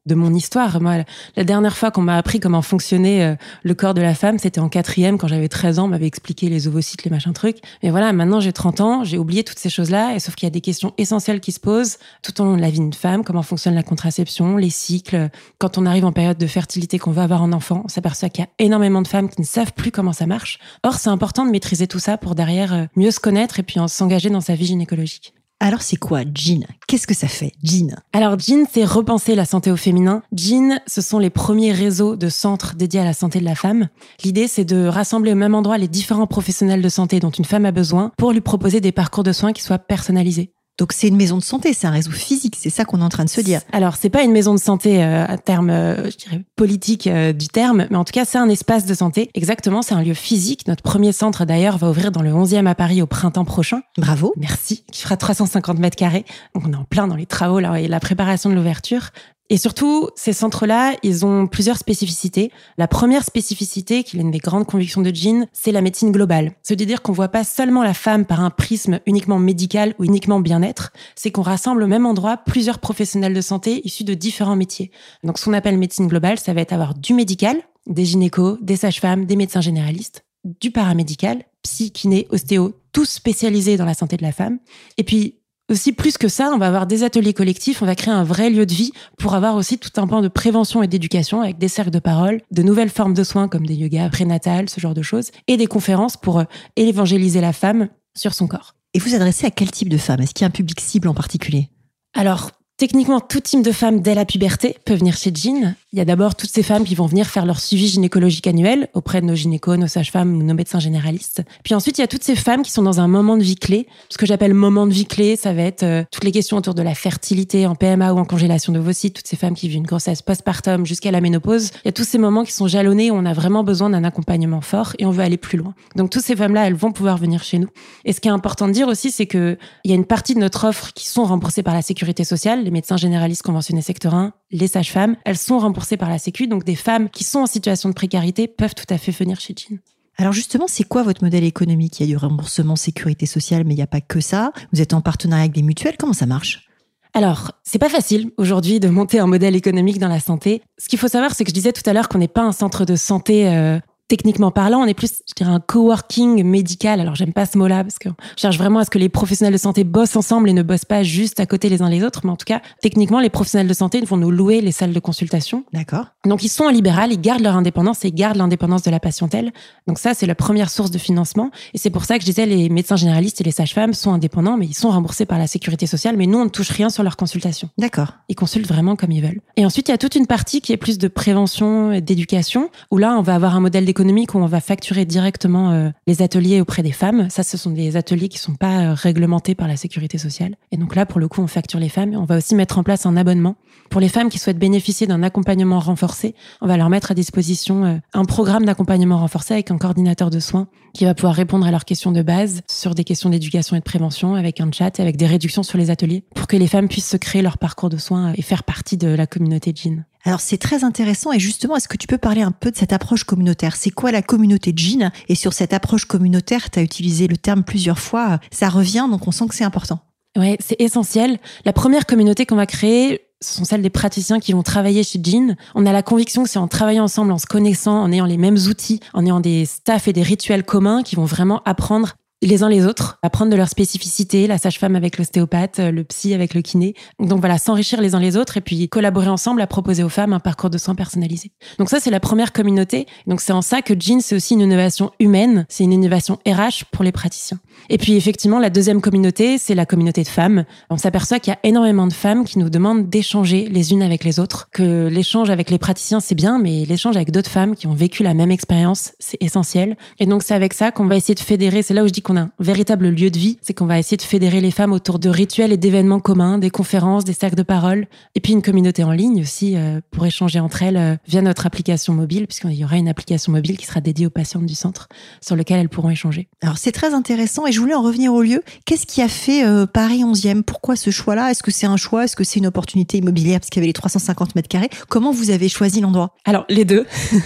de 0.05 0.15
mon 0.15 0.33
histoire. 0.33 0.81
Moi, 0.81 0.97
la 1.35 1.43
dernière 1.43 1.75
fois 1.75 1.91
qu'on 1.91 2.01
m'a 2.01 2.17
appris 2.17 2.39
comment 2.39 2.61
fonctionnait 2.61 3.23
euh, 3.23 3.35
le 3.63 3.73
corps 3.73 3.93
de 3.93 4.01
la 4.01 4.13
femme, 4.13 4.37
c'était 4.37 4.59
en 4.59 4.69
quatrième 4.69 5.17
quand 5.17 5.27
j'avais 5.27 5.47
13 5.47 5.79
ans, 5.79 5.85
on 5.85 5.87
m'avait 5.87 6.07
expliqué 6.07 6.49
les 6.49 6.67
ovocytes, 6.67 7.03
les 7.03 7.11
machins 7.11 7.33
trucs. 7.33 7.57
Mais 7.83 7.89
voilà, 7.89 8.13
maintenant 8.13 8.39
j'ai 8.39 8.53
30 8.53 8.81
ans, 8.81 9.03
j'ai 9.03 9.17
oublié 9.17 9.43
toutes 9.43 9.59
ces 9.59 9.69
choses-là, 9.69 10.15
et 10.15 10.19
sauf 10.19 10.35
qu'il 10.35 10.45
y 10.45 10.51
a 10.51 10.51
des 10.51 10.61
questions 10.61 10.93
essentielles 10.97 11.39
qui 11.39 11.51
se 11.51 11.59
posent 11.59 11.97
tout 12.21 12.39
au 12.41 12.45
long 12.45 12.55
de 12.55 12.61
la 12.61 12.69
vie 12.69 12.79
d'une 12.79 12.93
femme, 12.93 13.23
comment 13.23 13.41
fonctionne 13.41 13.75
la 13.75 13.83
contraception, 13.83 14.57
les 14.57 14.69
cycles, 14.69 15.29
quand 15.57 15.77
on 15.77 15.85
arrive 15.85 16.05
en 16.05 16.11
période 16.11 16.37
de 16.37 16.47
fertilité 16.47 16.99
qu'on 16.99 17.11
veut 17.11 17.21
avoir 17.21 17.41
un 17.41 17.53
enfant, 17.53 17.81
on 17.85 17.87
s'aperçoit 17.87 18.29
qu'il 18.29 18.43
y 18.43 18.47
a 18.47 18.49
énormément 18.59 19.01
de 19.01 19.07
femmes 19.07 19.29
qui 19.29 19.41
ne 19.41 19.45
savent 19.45 19.73
plus 19.73 19.91
comment 19.91 20.13
ça 20.13 20.25
marche. 20.25 20.59
Or, 20.83 20.95
c'est 20.95 21.09
important 21.09 21.45
de 21.45 21.51
maîtriser 21.51 21.87
tout 21.87 21.99
ça 21.99 22.17
pour 22.17 22.35
derrière 22.35 22.73
euh, 22.73 22.85
mieux 22.95 23.11
se 23.11 23.19
connaître 23.19 23.59
et 23.59 23.63
puis 23.63 23.79
s'engager 23.87 24.29
dans 24.29 24.41
sa 24.41 24.55
vie 24.55 24.65
gynécologique. 24.65 25.34
Alors 25.61 25.81
c'est 25.81 25.95
quoi 25.95 26.21
Jean? 26.33 26.65
Qu'est-ce 26.87 27.07
que 27.07 27.13
ça 27.13 27.27
fait 27.27 27.53
Jean? 27.63 27.95
Alors 28.13 28.37
Jean, 28.37 28.65
c'est 28.71 28.83
repenser 28.83 29.35
la 29.35 29.45
santé 29.45 29.71
au 29.71 29.77
féminin. 29.77 30.21
Jean, 30.35 30.79
ce 30.85 31.01
sont 31.01 31.17
les 31.17 31.29
premiers 31.29 31.71
réseaux 31.71 32.15
de 32.17 32.29
centres 32.29 32.75
dédiés 32.75 32.99
à 32.99 33.05
la 33.05 33.13
santé 33.13 33.39
de 33.39 33.45
la 33.45 33.55
femme. 33.55 33.87
L'idée, 34.23 34.47
c'est 34.47 34.65
de 34.65 34.85
rassembler 34.85 35.31
au 35.31 35.35
même 35.35 35.55
endroit 35.55 35.77
les 35.77 35.87
différents 35.87 36.27
professionnels 36.27 36.81
de 36.81 36.89
santé 36.89 37.19
dont 37.19 37.29
une 37.29 37.45
femme 37.45 37.65
a 37.65 37.71
besoin 37.71 38.11
pour 38.17 38.33
lui 38.33 38.41
proposer 38.41 38.81
des 38.81 38.91
parcours 38.91 39.23
de 39.23 39.31
soins 39.31 39.53
qui 39.53 39.63
soient 39.63 39.79
personnalisés. 39.79 40.54
Donc 40.77 40.92
c'est 40.92 41.07
une 41.07 41.16
maison 41.16 41.38
de 41.38 41.44
santé, 41.44 41.74
c'est 41.74 41.88
un 41.88 41.92
réseau 41.92 42.12
physique, 42.12 42.57
c'est 42.60 42.69
ça 42.69 42.83
qu'on 42.83 43.00
est 43.00 43.04
en 43.04 43.10
train 43.10 43.24
de 43.24 43.30
se 43.30 43.39
dire. 43.39 43.62
Alors 43.72 43.95
c'est 43.95 44.10
pas 44.10 44.24
une 44.24 44.33
maison 44.33 44.54
de 44.54 44.60
santé 44.60 45.01
euh, 45.01 45.25
à 45.25 45.38
terme, 45.38 45.69
euh, 45.69 46.10
je 46.12 46.18
dirais 46.18 46.44
politique 46.57 47.07
euh, 47.07 47.31
du 47.31 47.48
terme, 47.48 47.88
mais 47.89 47.95
en 47.95 48.04
tout 48.04 48.12
cas 48.12 48.25
c'est 48.25 48.38
un 48.38 48.50
espace 48.50 48.86
de 48.86 48.94
santé. 48.94 49.30
Exactement, 49.36 49.81
c'est 49.81 49.94
un 49.94 50.04
lieu 50.04 50.13
physique. 50.13 50.68
Notre 50.68 50.83
premier 50.83 51.13
centre 51.13 51.45
d'ailleurs 51.45 51.77
va 51.77 51.89
ouvrir 51.89 52.12
dans 52.12 52.22
le 52.22 52.31
11e 52.31 52.66
à 52.66 52.75
Paris 52.75 53.01
au 53.01 53.07
printemps 53.07 53.45
prochain. 53.45 53.83
Bravo. 53.98 54.33
Merci. 54.36 54.83
Qui 54.92 55.01
fera 55.01 55.16
350 55.16 55.80
mètres 55.80 55.95
carrés. 55.95 56.25
Donc 56.54 56.66
on 56.68 56.74
est 56.74 56.77
en 56.77 56.83
plein 56.83 57.07
dans 57.07 57.16
les 57.16 57.25
travaux 57.25 57.60
là 57.60 57.80
et 57.80 57.88
la 57.88 58.01
préparation 58.01 58.50
de 58.50 58.56
l'ouverture. 58.56 59.12
Et 59.50 59.57
surtout, 59.57 60.09
ces 60.15 60.33
centres-là, 60.33 60.95
ils 61.03 61.24
ont 61.24 61.45
plusieurs 61.45 61.77
spécificités. 61.77 62.51
La 62.80 62.88
première 62.88 63.24
spécificité, 63.24 64.03
qui 64.03 64.15
est 64.15 64.19
l'une 64.19 64.31
des 64.31 64.39
grandes 64.39 64.65
convictions 64.65 65.01
de 65.01 65.13
Jean, 65.13 65.47
c'est 65.53 65.71
la 65.71 65.81
médecine 65.81 66.12
globale. 66.12 66.53
C'est 66.63 66.75
de 66.75 66.83
dire 66.83 67.03
qu'on 67.03 67.12
voit 67.12 67.27
pas 67.27 67.44
seulement 67.44 67.83
la 67.83 67.94
femme 67.94 68.25
par 68.25 68.39
un 68.39 68.50
prisme 68.50 69.00
uniquement 69.06 69.38
médical 69.38 69.94
ou 70.00 70.06
uniquement 70.06 70.39
bien-être, 70.39 70.92
c'est 71.15 71.30
qu'on 71.30 71.44
rassemble 71.44 71.83
au 71.83 71.88
même 71.88 72.07
endroit 72.07 72.38
plusieurs 72.38 72.80
professionnels 72.80 73.36
de 73.36 73.42
santé 73.42 73.81
issus 73.86 74.03
de 74.03 74.15
différents 74.15 74.56
métiers. 74.56 74.89
Donc, 75.24 75.38
ce 75.38 75.45
qu'on 75.45 75.53
appelle 75.53 75.77
médecine 75.77 76.07
globale, 76.07 76.39
ça 76.39 76.53
va 76.53 76.62
être 76.62 76.74
avoir 76.74 76.95
du 76.95 77.13
médical, 77.13 77.62
des 77.86 78.06
gynécos, 78.06 78.57
des 78.62 78.77
sages-femmes, 78.77 79.25
des 79.25 79.36
médecins 79.36 79.62
généralistes, 79.62 80.25
du 80.44 80.71
paramédical, 80.71 81.44
psy, 81.62 81.91
kiné, 81.91 82.27
ostéo, 82.31 82.74
tous 82.91 83.09
spécialisés 83.09 83.77
dans 83.77 83.86
la 83.86 83.94
santé 83.94 84.18
de 84.18 84.24
la 84.24 84.31
femme. 84.31 84.57
Et 84.98 85.03
puis, 85.03 85.36
aussi 85.69 85.94
plus 85.94 86.17
que 86.17 86.27
ça, 86.27 86.51
on 86.53 86.57
va 86.57 86.67
avoir 86.67 86.88
des 86.88 87.03
ateliers 87.03 87.33
collectifs, 87.33 87.81
on 87.81 87.85
va 87.85 87.95
créer 87.95 88.13
un 88.13 88.23
vrai 88.23 88.50
lieu 88.50 88.65
de 88.65 88.73
vie 88.73 88.91
pour 89.17 89.33
avoir 89.33 89.56
aussi 89.56 89.77
tout 89.77 89.89
un 89.97 90.07
pan 90.07 90.21
de 90.21 90.27
prévention 90.27 90.83
et 90.83 90.88
d'éducation 90.88 91.41
avec 91.41 91.57
des 91.57 91.67
cercles 91.67 91.91
de 91.91 92.00
parole, 92.00 92.41
de 92.51 92.63
nouvelles 92.63 92.89
formes 92.89 93.13
de 93.13 93.23
soins 93.23 93.47
comme 93.47 93.65
des 93.65 93.75
yogas 93.75 94.09
prénatales, 94.09 94.69
ce 94.69 94.79
genre 94.79 94.94
de 94.94 95.01
choses, 95.01 95.31
et 95.47 95.57
des 95.57 95.67
conférences 95.67 96.17
pour 96.17 96.39
euh, 96.39 96.44
évangéliser 96.75 97.41
la 97.41 97.53
femme 97.53 97.89
sur 98.15 98.33
son 98.33 98.47
corps. 98.47 98.75
Et 98.94 99.00
vous 99.00 99.15
adressez 99.15 99.45
à 99.45 99.51
quel 99.51 99.71
type 99.71 99.89
de 99.89 99.97
femme 99.97 100.21
Est-ce 100.21 100.33
qu'il 100.33 100.44
y 100.44 100.45
a 100.45 100.47
un 100.47 100.51
public 100.51 100.79
cible 100.79 101.07
en 101.07 101.13
particulier? 101.13 101.69
Alors, 102.13 102.51
Techniquement, 102.77 103.22
tout 103.22 103.39
type 103.39 103.62
de 103.62 103.72
femme 103.72 104.01
dès 104.01 104.16
la 104.16 104.25
puberté 104.25 104.75
peut 104.83 104.95
venir 104.95 105.16
chez 105.16 105.31
Jean. 105.33 105.75
Il 105.94 105.98
y 105.98 106.01
a 106.01 106.06
d'abord 106.06 106.36
toutes 106.36 106.50
ces 106.50 106.62
femmes 106.62 106.83
qui 106.83 106.94
vont 106.94 107.06
venir 107.06 107.25
faire 107.25 107.45
leur 107.45 107.62
suivi 107.62 107.88
gynécologique 107.88 108.48
annuel 108.48 108.89
auprès 108.94 109.22
de 109.22 109.25
nos 109.25 109.33
gynécos, 109.33 109.77
nos 109.77 109.88
sages-femmes 109.88 110.44
nos 110.44 110.54
médecins 110.54 110.80
généralistes. 110.80 111.42
Puis 111.63 111.74
ensuite, 111.74 111.98
il 111.98 112.01
y 112.01 112.04
a 112.04 112.07
toutes 112.07 112.25
ces 112.25 112.36
femmes 112.36 112.63
qui 112.63 112.72
sont 112.72 112.83
dans 112.83 113.00
un 113.00 113.07
moment 113.07 113.38
de 113.38 113.44
vie 113.44 113.56
clé. 113.56 113.88
Ce 114.10 114.18
que 114.18 114.25
j'appelle 114.25 114.54
moment 114.54 114.88
de 114.88 114.92
vie 114.92 115.06
clé, 115.06 115.38
ça 115.38 115.54
va 115.54 115.62
être 115.62 115.83
euh, 115.83 116.04
toutes 116.12 116.25
les 116.25 116.33
questions 116.33 116.57
autour 116.57 116.74
de 116.74 116.81
la 116.81 116.95
fertilité 116.95 117.66
en 117.66 117.75
PMA 117.75 118.12
ou 118.12 118.18
en 118.18 118.25
congélation 118.25 118.74
d'ovocytes, 118.74 119.16
toutes 119.16 119.27
ces 119.27 119.38
femmes 119.38 119.54
qui 119.54 119.69
vivent 119.69 119.77
une 119.77 119.88
grossesse 119.88 120.22
postpartum 120.22 120.86
jusqu'à 120.86 121.12
la 121.12 121.22
ménopause. 121.22 121.72
Il 121.86 121.88
y 121.88 121.89
a 121.89 121.94
tous 121.94 122.04
ces 122.04 122.18
moments 122.18 122.44
qui 122.44 122.51
sont 122.51 122.68
jalonnés 122.68 123.10
où 123.10 123.16
on 123.16 123.25
a 123.25 123.31
vraiment 123.31 123.63
besoin 123.63 123.89
d'un 123.89 124.04
accompagnement 124.04 124.60
fort 124.60 124.92
et 125.00 125.06
on 125.06 125.12
veut 125.12 125.24
aller 125.24 125.38
plus 125.38 125.57
loin. 125.57 125.74
Donc 125.95 126.10
toutes 126.10 126.24
ces 126.24 126.36
femmes-là, 126.36 126.68
elles 126.68 126.75
vont 126.75 126.92
pouvoir 126.92 127.18
venir 127.18 127.42
chez 127.42 127.57
nous. 127.57 127.69
Et 128.04 128.12
ce 128.12 128.19
qui 128.19 128.27
est 128.27 128.31
important 128.31 128.68
de 128.68 128.74
dire 128.74 128.89
aussi, 128.89 129.12
c'est 129.12 129.27
que 129.27 129.57
il 129.86 129.92
y 129.92 129.94
a 129.94 129.95
une 129.95 130.04
partie 130.04 130.36
de 130.36 130.39
notre 130.39 130.68
offre 130.68 130.92
qui 130.94 131.07
sont 131.07 131.24
remboursées 131.24 131.63
par 131.63 131.74
la 131.74 131.81
sécurité 131.81 132.25
sociale, 132.25 132.64
les 132.65 132.71
médecins 132.71 132.97
généralistes 132.97 133.44
conventionnés 133.44 133.81
secteur 133.81 134.13
1, 134.13 134.33
les 134.51 134.67
sages-femmes, 134.67 135.15
elles 135.23 135.38
sont 135.38 135.59
remboursées 135.59 135.97
par 135.97 136.09
la 136.09 136.17
Sécu. 136.17 136.47
Donc 136.47 136.65
des 136.65 136.75
femmes 136.75 137.09
qui 137.09 137.23
sont 137.23 137.39
en 137.39 137.45
situation 137.45 137.88
de 137.88 137.94
précarité 137.94 138.47
peuvent 138.47 138.75
tout 138.75 138.91
à 138.94 138.97
fait 138.97 139.12
venir 139.12 139.39
chez 139.39 139.53
Jean. 139.56 139.77
Alors 140.17 140.33
justement, 140.33 140.65
c'est 140.67 140.83
quoi 140.83 141.03
votre 141.03 141.23
modèle 141.23 141.44
économique? 141.44 142.00
Il 142.00 142.03
y 142.03 142.06
a 142.06 142.17
du 142.17 142.17
remboursement 142.17 142.75
sécurité 142.75 143.25
sociale, 143.25 143.63
mais 143.65 143.73
il 143.73 143.77
n'y 143.77 143.83
a 143.83 143.88
pas 143.88 144.01
que 144.01 144.19
ça. 144.19 144.51
Vous 144.73 144.81
êtes 144.81 144.94
en 144.94 145.01
partenariat 145.01 145.44
avec 145.44 145.53
des 145.53 145.62
mutuelles. 145.62 145.95
Comment 145.97 146.13
ça 146.13 146.25
marche? 146.25 146.67
Alors, 147.13 147.51
c'est 147.63 147.79
pas 147.79 147.89
facile 147.89 148.31
aujourd'hui 148.38 148.79
de 148.79 148.89
monter 148.89 149.19
un 149.19 149.27
modèle 149.27 149.56
économique 149.56 150.00
dans 150.00 150.09
la 150.09 150.19
santé. 150.19 150.62
Ce 150.77 150.89
qu'il 150.89 151.00
faut 151.00 151.07
savoir, 151.07 151.33
c'est 151.33 151.44
que 151.45 151.50
je 151.50 151.53
disais 151.53 151.71
tout 151.71 151.88
à 151.89 151.94
l'heure 151.94 152.09
qu'on 152.09 152.17
n'est 152.17 152.27
pas 152.27 152.44
un 152.44 152.51
centre 152.51 152.85
de 152.85 152.95
santé 152.95 153.47
euh, 153.47 153.79
techniquement 154.07 154.51
parlant, 154.51 154.79
on 154.79 154.85
est 154.85 154.93
plus, 154.93 155.23
je 155.27 155.33
dirais, 155.35 155.51
un 155.51 155.59
coworking 155.59 156.43
médical. 156.43 156.99
Alors, 156.99 157.15
j'aime 157.15 157.33
pas 157.33 157.45
ce 157.45 157.57
mot-là 157.57 157.83
parce 157.83 157.99
qu'on 157.99 158.13
cherche 158.37 158.57
vraiment 158.57 158.79
à 158.79 158.85
ce 158.85 158.89
que 158.89 158.99
les 158.99 159.09
professionnels 159.09 159.53
de 159.53 159.59
santé 159.59 159.83
bossent 159.83 160.15
ensemble 160.15 160.49
et 160.49 160.53
ne 160.53 160.63
bossent 160.63 160.85
pas 160.85 161.03
juste 161.03 161.39
à 161.39 161.45
côté 161.45 161.69
les 161.69 161.81
uns 161.81 161.89
les 161.89 162.03
autres. 162.03 162.21
Mais 162.23 162.31
en 162.31 162.35
tout 162.35 162.45
cas, 162.45 162.61
techniquement, 162.81 163.19
les 163.19 163.29
professionnels 163.29 163.67
de 163.67 163.73
santé 163.73 164.01
vont 164.01 164.17
nous 164.17 164.31
louer 164.31 164.61
les 164.61 164.71
salles 164.71 164.93
de 164.93 164.99
consultation. 164.99 165.63
D'accord. 165.73 166.07
Donc, 166.25 166.43
ils 166.43 166.49
sont 166.49 166.65
en 166.65 166.69
libéral, 166.69 167.11
ils 167.11 167.21
gardent 167.21 167.41
leur 167.41 167.55
indépendance 167.55 168.05
et 168.05 168.09
ils 168.09 168.13
gardent 168.13 168.37
l'indépendance 168.37 168.83
de 168.83 168.91
la 168.91 168.99
patientèle. 168.99 169.51
Donc, 169.87 169.97
ça, 169.97 170.13
c'est 170.13 170.27
la 170.27 170.35
première 170.35 170.69
source 170.69 170.91
de 170.91 170.97
financement. 170.97 171.51
Et 171.73 171.77
c'est 171.77 171.89
pour 171.89 172.05
ça 172.05 172.17
que 172.17 172.21
je 172.21 172.27
disais, 172.27 172.45
les 172.45 172.69
médecins 172.69 172.95
généralistes 172.95 173.41
et 173.41 173.43
les 173.43 173.51
sages-femmes 173.51 173.93
sont 173.93 174.13
indépendants, 174.13 174.57
mais 174.57 174.65
ils 174.65 174.75
sont 174.75 174.89
remboursés 174.89 175.25
par 175.25 175.39
la 175.39 175.47
sécurité 175.47 175.87
sociale. 175.87 176.15
Mais 176.17 176.27
nous, 176.27 176.37
on 176.37 176.45
ne 176.45 176.49
touche 176.49 176.69
rien 176.69 176.89
sur 176.89 177.03
leur 177.03 177.17
consultation. 177.17 177.69
D'accord. 177.77 178.13
Ils 178.29 178.35
consultent 178.35 178.67
vraiment 178.67 178.95
comme 178.95 179.11
ils 179.11 179.21
veulent. 179.21 179.41
Et 179.57 179.65
ensuite, 179.65 179.87
il 179.87 179.91
y 179.91 179.95
a 179.95 179.97
toute 179.97 180.15
une 180.15 180.27
partie 180.27 180.61
qui 180.61 180.73
est 180.73 180.77
plus 180.77 180.97
de 180.97 181.07
prévention 181.07 181.91
et 181.91 182.01
d'éducation, 182.01 182.69
où 182.91 182.97
là, 182.97 183.15
on 183.17 183.21
va 183.21 183.35
avoir 183.35 183.55
un 183.55 183.59
modèle 183.59 183.85
où 184.00 184.38
on 184.38 184.45
va 184.45 184.62
facturer 184.62 185.06
directement 185.06 185.71
euh, 185.71 185.89
les 186.07 186.21
ateliers 186.21 186.62
auprès 186.62 186.83
des 186.83 186.92
femmes. 186.92 187.30
Ça, 187.30 187.44
ce 187.44 187.57
sont 187.57 187.71
des 187.71 187.95
ateliers 187.95 188.30
qui 188.30 188.38
sont 188.38 188.56
pas 188.56 188.81
euh, 188.81 188.94
réglementés 188.94 189.56
par 189.56 189.68
la 189.68 189.77
sécurité 189.77 190.18
sociale. 190.18 190.56
Et 190.71 190.77
donc 190.77 190.95
là, 190.95 191.06
pour 191.06 191.19
le 191.19 191.27
coup, 191.27 191.42
on 191.42 191.47
facture 191.47 191.80
les 191.80 191.89
femmes. 191.89 192.15
On 192.15 192.25
va 192.25 192.38
aussi 192.38 192.56
mettre 192.56 192.77
en 192.77 192.83
place 192.83 193.06
un 193.06 193.18
abonnement 193.18 193.56
pour 193.89 194.01
les 194.01 194.09
femmes 194.09 194.30
qui 194.30 194.39
souhaitent 194.39 194.59
bénéficier 194.59 195.07
d'un 195.07 195.24
accompagnement 195.24 195.80
renforcé. 195.80 196.36
On 196.62 196.68
va 196.68 196.77
leur 196.77 196.89
mettre 196.89 197.12
à 197.12 197.13
disposition 197.13 197.86
euh, 197.86 197.97
un 198.13 198.25
programme 198.25 198.65
d'accompagnement 198.65 199.18
renforcé 199.18 199.53
avec 199.53 199.71
un 199.71 199.77
coordinateur 199.77 200.30
de 200.30 200.39
soins 200.39 200.68
qui 200.94 201.06
va 201.06 201.13
pouvoir 201.13 201.36
répondre 201.36 201.65
à 201.68 201.71
leurs 201.71 201.86
questions 201.86 202.12
de 202.12 202.21
base 202.21 202.62
sur 202.68 202.95
des 202.95 203.03
questions 203.03 203.30
d'éducation 203.30 203.75
et 203.75 203.80
de 203.80 203.83
prévention 203.83 204.36
avec 204.36 204.62
un 204.62 204.71
chat 204.71 204.98
et 205.00 205.01
avec 205.01 205.18
des 205.18 205.27
réductions 205.27 205.63
sur 205.63 205.77
les 205.77 205.89
ateliers 205.89 206.24
pour 206.33 206.48
que 206.48 206.56
les 206.56 206.68
femmes 206.68 206.88
puissent 206.88 207.09
se 207.09 207.18
créer 207.18 207.41
leur 207.41 207.57
parcours 207.57 207.89
de 207.89 207.98
soins 207.98 208.33
et 208.36 208.41
faire 208.41 208.63
partie 208.63 208.98
de 208.98 209.09
la 209.09 209.27
communauté 209.27 209.74
Jean. 209.75 210.03
Alors 210.25 210.42
c'est 210.42 210.57
très 210.57 210.83
intéressant 210.83 211.31
et 211.31 211.39
justement, 211.39 211.75
est-ce 211.75 211.88
que 211.88 211.98
tu 211.98 212.07
peux 212.07 212.18
parler 212.18 212.42
un 212.42 212.51
peu 212.51 212.72
de 212.72 212.75
cette 212.75 212.94
approche 212.94 213.24
communautaire? 213.24 213.75
C'est 213.75 213.91
quoi 213.91 214.12
la 214.12 214.24
communauté 214.24 214.74
Jean 214.75 215.12
Et 215.29 215.36
sur 215.36 215.53
cette 215.53 215.72
approche 215.72 216.05
communautaire, 216.05 216.72
tu 216.72 216.79
as 216.79 216.82
utilisé 216.82 217.27
le 217.27 217.38
terme 217.38 217.63
plusieurs 217.63 218.00
fois, 218.00 218.39
ça 218.51 218.70
revient, 218.70 219.08
donc 219.10 219.27
on 219.27 219.32
sent 219.32 219.46
que 219.48 219.55
c'est 219.55 219.63
important. 219.63 220.00
Ouais, 220.36 220.58
c'est 220.60 220.82
essentiel. 220.82 221.38
La 221.63 221.74
première 221.74 222.08
communauté 222.08 222.48
qu'on 222.48 222.55
va 222.55 222.65
créer, 222.65 223.22
ce 223.39 223.53
sont 223.53 223.65
celles 223.65 223.84
des 223.84 223.91
praticiens 223.91 224.39
qui 224.39 224.51
vont 224.51 224.63
travailler 224.63 225.03
chez 225.03 225.20
Jean. 225.24 225.55
On 225.75 225.86
a 225.86 225.94
la 225.94 226.01
conviction 226.01 226.44
que 226.44 226.50
c'est 226.50 226.60
en 226.60 226.67
travaillant 226.67 227.03
ensemble, 227.03 227.32
en 227.32 227.38
se 227.38 227.46
connaissant, 227.46 228.01
en 228.01 228.12
ayant 228.12 228.25
les 228.25 228.38
mêmes 228.38 228.58
outils, 228.67 229.00
en 229.13 229.25
ayant 229.25 229.39
des 229.39 229.65
staffs 229.65 230.08
et 230.08 230.13
des 230.13 230.24
rituels 230.24 230.63
communs 230.63 231.03
qui 231.03 231.15
vont 231.15 231.25
vraiment 231.25 231.62
apprendre 231.65 232.15
les 232.45 232.63
uns 232.63 232.69
les 232.69 232.85
autres, 232.85 233.17
apprendre 233.21 233.51
de 233.51 233.57
leur 233.57 233.69
spécificité, 233.69 234.47
la 234.47 234.57
sage-femme 234.57 234.95
avec 234.95 235.17
l'ostéopathe, 235.17 235.79
le 235.79 236.03
psy 236.03 236.33
avec 236.33 236.53
le 236.53 236.61
kiné. 236.61 236.93
Donc 237.19 237.39
voilà, 237.39 237.57
s'enrichir 237.57 238.01
les 238.01 238.15
uns 238.15 238.19
les 238.19 238.37
autres 238.37 238.57
et 238.57 238.61
puis 238.61 238.87
collaborer 238.87 239.29
ensemble 239.29 239.61
à 239.61 239.67
proposer 239.67 240.03
aux 240.03 240.09
femmes 240.09 240.33
un 240.33 240.39
parcours 240.39 240.69
de 240.69 240.77
soins 240.77 240.95
personnalisé. 240.95 241.51
Donc 241.79 241.89
ça, 241.89 241.99
c'est 241.99 242.11
la 242.11 242.19
première 242.19 242.53
communauté. 242.53 243.07
Donc 243.27 243.41
c'est 243.41 243.53
en 243.53 243.61
ça 243.61 243.81
que 243.81 243.93
Jean, 243.99 244.19
c'est 244.21 244.35
aussi 244.35 244.53
une 244.53 244.61
innovation 244.61 245.11
humaine, 245.19 245.65
c'est 245.69 245.83
une 245.83 245.93
innovation 245.93 246.39
RH 246.47 246.85
pour 246.91 247.03
les 247.03 247.11
praticiens. 247.11 247.59
Et 247.89 247.97
puis 247.97 248.15
effectivement, 248.15 248.59
la 248.59 248.69
deuxième 248.69 249.01
communauté, 249.01 249.57
c'est 249.57 249.75
la 249.75 249.85
communauté 249.85 250.23
de 250.23 250.27
femmes. 250.27 250.65
On 250.89 250.97
s'aperçoit 250.97 251.39
qu'il 251.39 251.51
y 251.51 251.55
a 251.55 251.59
énormément 251.63 252.07
de 252.07 252.13
femmes 252.13 252.45
qui 252.45 252.59
nous 252.59 252.69
demandent 252.69 253.09
d'échanger 253.09 253.67
les 253.69 253.91
unes 253.91 254.03
avec 254.03 254.23
les 254.23 254.39
autres, 254.39 254.69
que 254.71 255.07
l'échange 255.07 255.49
avec 255.49 255.69
les 255.69 255.77
praticiens, 255.77 256.19
c'est 256.19 256.35
bien, 256.35 256.59
mais 256.59 256.85
l'échange 256.85 257.15
avec 257.15 257.31
d'autres 257.31 257.49
femmes 257.49 257.75
qui 257.75 257.87
ont 257.87 257.93
vécu 257.93 258.23
la 258.23 258.33
même 258.33 258.51
expérience, 258.51 259.13
c'est 259.19 259.41
essentiel. 259.41 259.97
Et 260.19 260.25
donc 260.25 260.43
c'est 260.43 260.53
avec 260.53 260.73
ça 260.73 260.91
qu'on 260.91 261.05
va 261.05 261.15
essayer 261.15 261.35
de 261.35 261.39
fédérer, 261.39 261.81
c'est 261.81 261.93
là 261.93 262.03
où 262.03 262.07
je 262.07 262.13
dis 262.13 262.21
qu'on 262.21 262.35
a 262.36 262.42
un 262.42 262.51
véritable 262.60 263.10
lieu 263.10 263.30
de 263.30 263.38
vie, 263.38 263.58
c'est 263.62 263.74
qu'on 263.74 263.86
va 263.86 264.00
essayer 264.00 264.18
de 264.18 264.22
fédérer 264.22 264.62
les 264.62 264.72
femmes 264.72 264.92
autour 264.92 265.20
de 265.20 265.30
rituels 265.30 265.72
et 265.72 265.77
d'événements 265.77 266.20
communs, 266.20 266.58
des 266.58 266.70
conférences, 266.70 267.24
des 267.24 267.34
cercles 267.34 267.56
de 267.56 267.63
parole, 267.63 268.08
et 268.36 268.39
puis 268.39 268.54
une 268.54 268.62
communauté 268.62 269.04
en 269.04 269.12
ligne 269.12 269.42
aussi 269.42 269.75
euh, 269.75 270.01
pour 270.12 270.25
échanger 270.25 270.60
entre 270.60 270.84
elles 270.84 270.98
euh, 270.98 271.15
via 271.27 271.42
notre 271.42 271.65
application 271.65 272.13
mobile, 272.13 272.48
puisqu'il 272.48 272.74
y 272.74 272.84
aura 272.84 272.98
une 272.98 273.08
application 273.08 273.51
mobile 273.51 273.77
qui 273.77 273.86
sera 273.86 274.01
dédiée 274.01 274.27
aux 274.27 274.32
patientes 274.32 274.65
du 274.65 274.75
centre, 274.75 275.08
sur 275.42 275.56
lequel 275.56 275.80
elles 275.80 275.89
pourront 275.89 276.10
échanger. 276.10 276.48
Alors 276.62 276.77
c'est 276.77 276.92
très 276.92 277.13
intéressant 277.13 277.68
et 277.68 277.72
je 277.72 277.80
voulais 277.80 277.94
en 277.94 278.01
revenir 278.01 278.34
au 278.34 278.42
lieu. 278.42 278.63
Qu'est-ce 278.86 279.06
qui 279.06 279.22
a 279.22 279.27
fait 279.27 279.65
euh, 279.65 279.86
Paris 279.86 280.24
11e 280.24 280.63
Pourquoi 280.63 280.96
ce 280.96 281.10
choix-là? 281.10 281.51
Est-ce 281.51 281.63
que 281.63 281.72
c'est 281.72 281.88
un 281.88 281.98
choix? 281.98 282.25
Est-ce 282.25 282.36
que 282.36 282.44
c'est 282.44 282.60
une 282.60 282.68
opportunité 282.68 283.18
immobilière? 283.18 283.60
Parce 283.60 283.70
qu'il 283.70 283.82
y 283.82 283.84
avait 283.84 283.88
les 283.88 283.94
350 283.94 284.56
mètres 284.56 284.70
carrés. 284.70 284.89
Comment 285.10 285.32
vous 285.32 285.51
avez 285.51 285.70
choisi 285.70 286.01
l'endroit? 286.01 286.34
Alors 286.46 286.65
les 286.70 286.86
deux, 286.86 287.06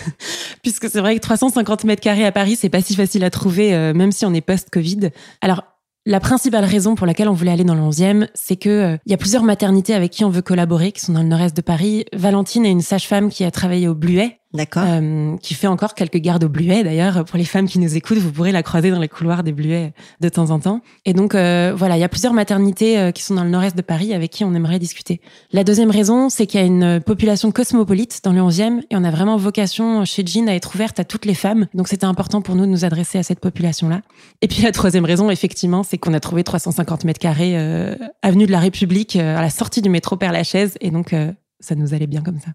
puisque 0.63 0.89
c'est 0.89 1.00
vrai 1.00 1.15
que 1.15 1.22
350 1.22 1.84
mètres 1.84 2.01
carrés 2.01 2.25
à 2.25 2.31
Paris, 2.31 2.55
c'est 2.55 2.69
pas 2.69 2.81
si 2.81 2.96
facile 2.96 3.24
à 3.24 3.29
trouver, 3.29 3.72
même 3.93 4.12
si 4.12 4.25
on 4.25 4.34
est 4.34 4.41
post-Covid. 4.69 5.11
Alors 5.41 5.63
La 6.05 6.19
principale 6.19 6.63
raison 6.63 6.95
pour 6.95 7.05
laquelle 7.05 7.27
on 7.27 7.33
voulait 7.33 7.51
aller 7.51 7.65
dans 7.65 7.75
le 7.75 7.81
11e, 7.81 8.29
c'est 8.33 8.55
que 8.55 8.69
euh, 8.69 8.97
il 9.05 9.11
y 9.11 9.13
a 9.13 9.17
plusieurs 9.17 9.43
maternités 9.43 9.93
avec 9.93 10.11
qui 10.11 10.23
on 10.23 10.29
veut 10.29 10.41
collaborer, 10.41 10.91
qui 10.91 11.01
sont 11.01 11.13
dans 11.13 11.21
le 11.21 11.27
nord-est 11.27 11.55
de 11.55 11.61
Paris. 11.61 12.05
Valentine 12.13 12.65
est 12.65 12.71
une 12.71 12.81
sage-femme 12.81 13.29
qui 13.29 13.43
a 13.43 13.51
travaillé 13.51 13.88
au 13.88 13.95
Bluet, 13.95 14.39
D'accord. 14.53 14.83
euh, 14.85 15.37
qui 15.37 15.53
fait 15.53 15.67
encore 15.67 15.93
quelques 15.93 16.17
gardes 16.17 16.43
au 16.43 16.49
Bluet. 16.49 16.83
D'ailleurs, 16.83 17.23
pour 17.25 17.37
les 17.37 17.45
femmes 17.45 17.67
qui 17.67 17.77
nous 17.77 17.95
écoutent, 17.95 18.17
vous 18.17 18.31
pourrez 18.31 18.51
la 18.51 18.63
croiser 18.63 18.89
dans 18.89 18.99
les 18.99 19.07
couloirs 19.07 19.43
des 19.43 19.51
Bluets 19.51 19.93
de 20.21 20.29
temps 20.29 20.49
en 20.49 20.59
temps. 20.59 20.81
Et 21.05 21.13
donc, 21.13 21.35
euh, 21.35 21.73
voilà, 21.75 21.97
il 21.97 21.99
y 21.99 22.03
a 22.03 22.09
plusieurs 22.09 22.33
maternités 22.33 22.97
euh, 22.97 23.11
qui 23.11 23.21
sont 23.21 23.35
dans 23.35 23.43
le 23.43 23.51
nord-est 23.51 23.77
de 23.77 23.81
Paris 23.81 24.13
avec 24.13 24.31
qui 24.31 24.43
on 24.43 24.53
aimerait 24.55 24.79
discuter. 24.79 25.21
La 25.51 25.63
deuxième 25.63 25.91
raison, 25.91 26.29
c'est 26.29 26.47
qu'il 26.47 26.59
y 26.59 26.63
a 26.63 26.65
une 26.65 26.99
population 26.99 27.51
cosmopolite 27.51 28.21
dans 28.23 28.33
le 28.33 28.41
11e 28.41 28.81
et 28.89 28.95
on 28.95 29.03
a 29.03 29.11
vraiment 29.11 29.37
vocation 29.37 30.03
chez 30.05 30.25
Jean 30.25 30.47
à 30.47 30.53
être 30.53 30.73
ouverte 30.73 30.99
à 30.99 31.03
toutes 31.03 31.25
les 31.25 31.35
femmes. 31.35 31.67
Donc, 31.75 31.87
c'était 31.87 32.05
important 32.05 32.41
pour 32.41 32.55
nous 32.55 32.65
de 32.65 32.71
nous 32.71 32.85
adresser 32.85 33.19
à 33.19 33.23
cette 33.23 33.39
population-là. 33.39 34.01
Et 34.41 34.47
puis, 34.47 34.63
la 34.63 34.71
troisième 34.71 35.05
raison, 35.05 35.29
effectivement, 35.29 35.83
c'est 35.83 35.97
qu'on 35.99 36.13
a 36.13 36.19
trouvé 36.19 36.43
350 36.43 37.05
mètres 37.05 37.19
carrés 37.19 37.53
euh, 37.55 37.95
avenue 38.21 38.47
de 38.47 38.51
la 38.51 38.59
République 38.59 39.15
euh, 39.15 39.37
à 39.37 39.41
la 39.41 39.49
sortie 39.49 39.81
du 39.81 39.89
métro 39.89 40.15
Père-Lachaise 40.17 40.75
et 40.81 40.89
donc, 40.89 41.13
euh, 41.13 41.31
ça 41.59 41.75
nous 41.75 41.93
allait 41.93 42.07
bien 42.07 42.21
comme 42.21 42.39
ça. 42.39 42.51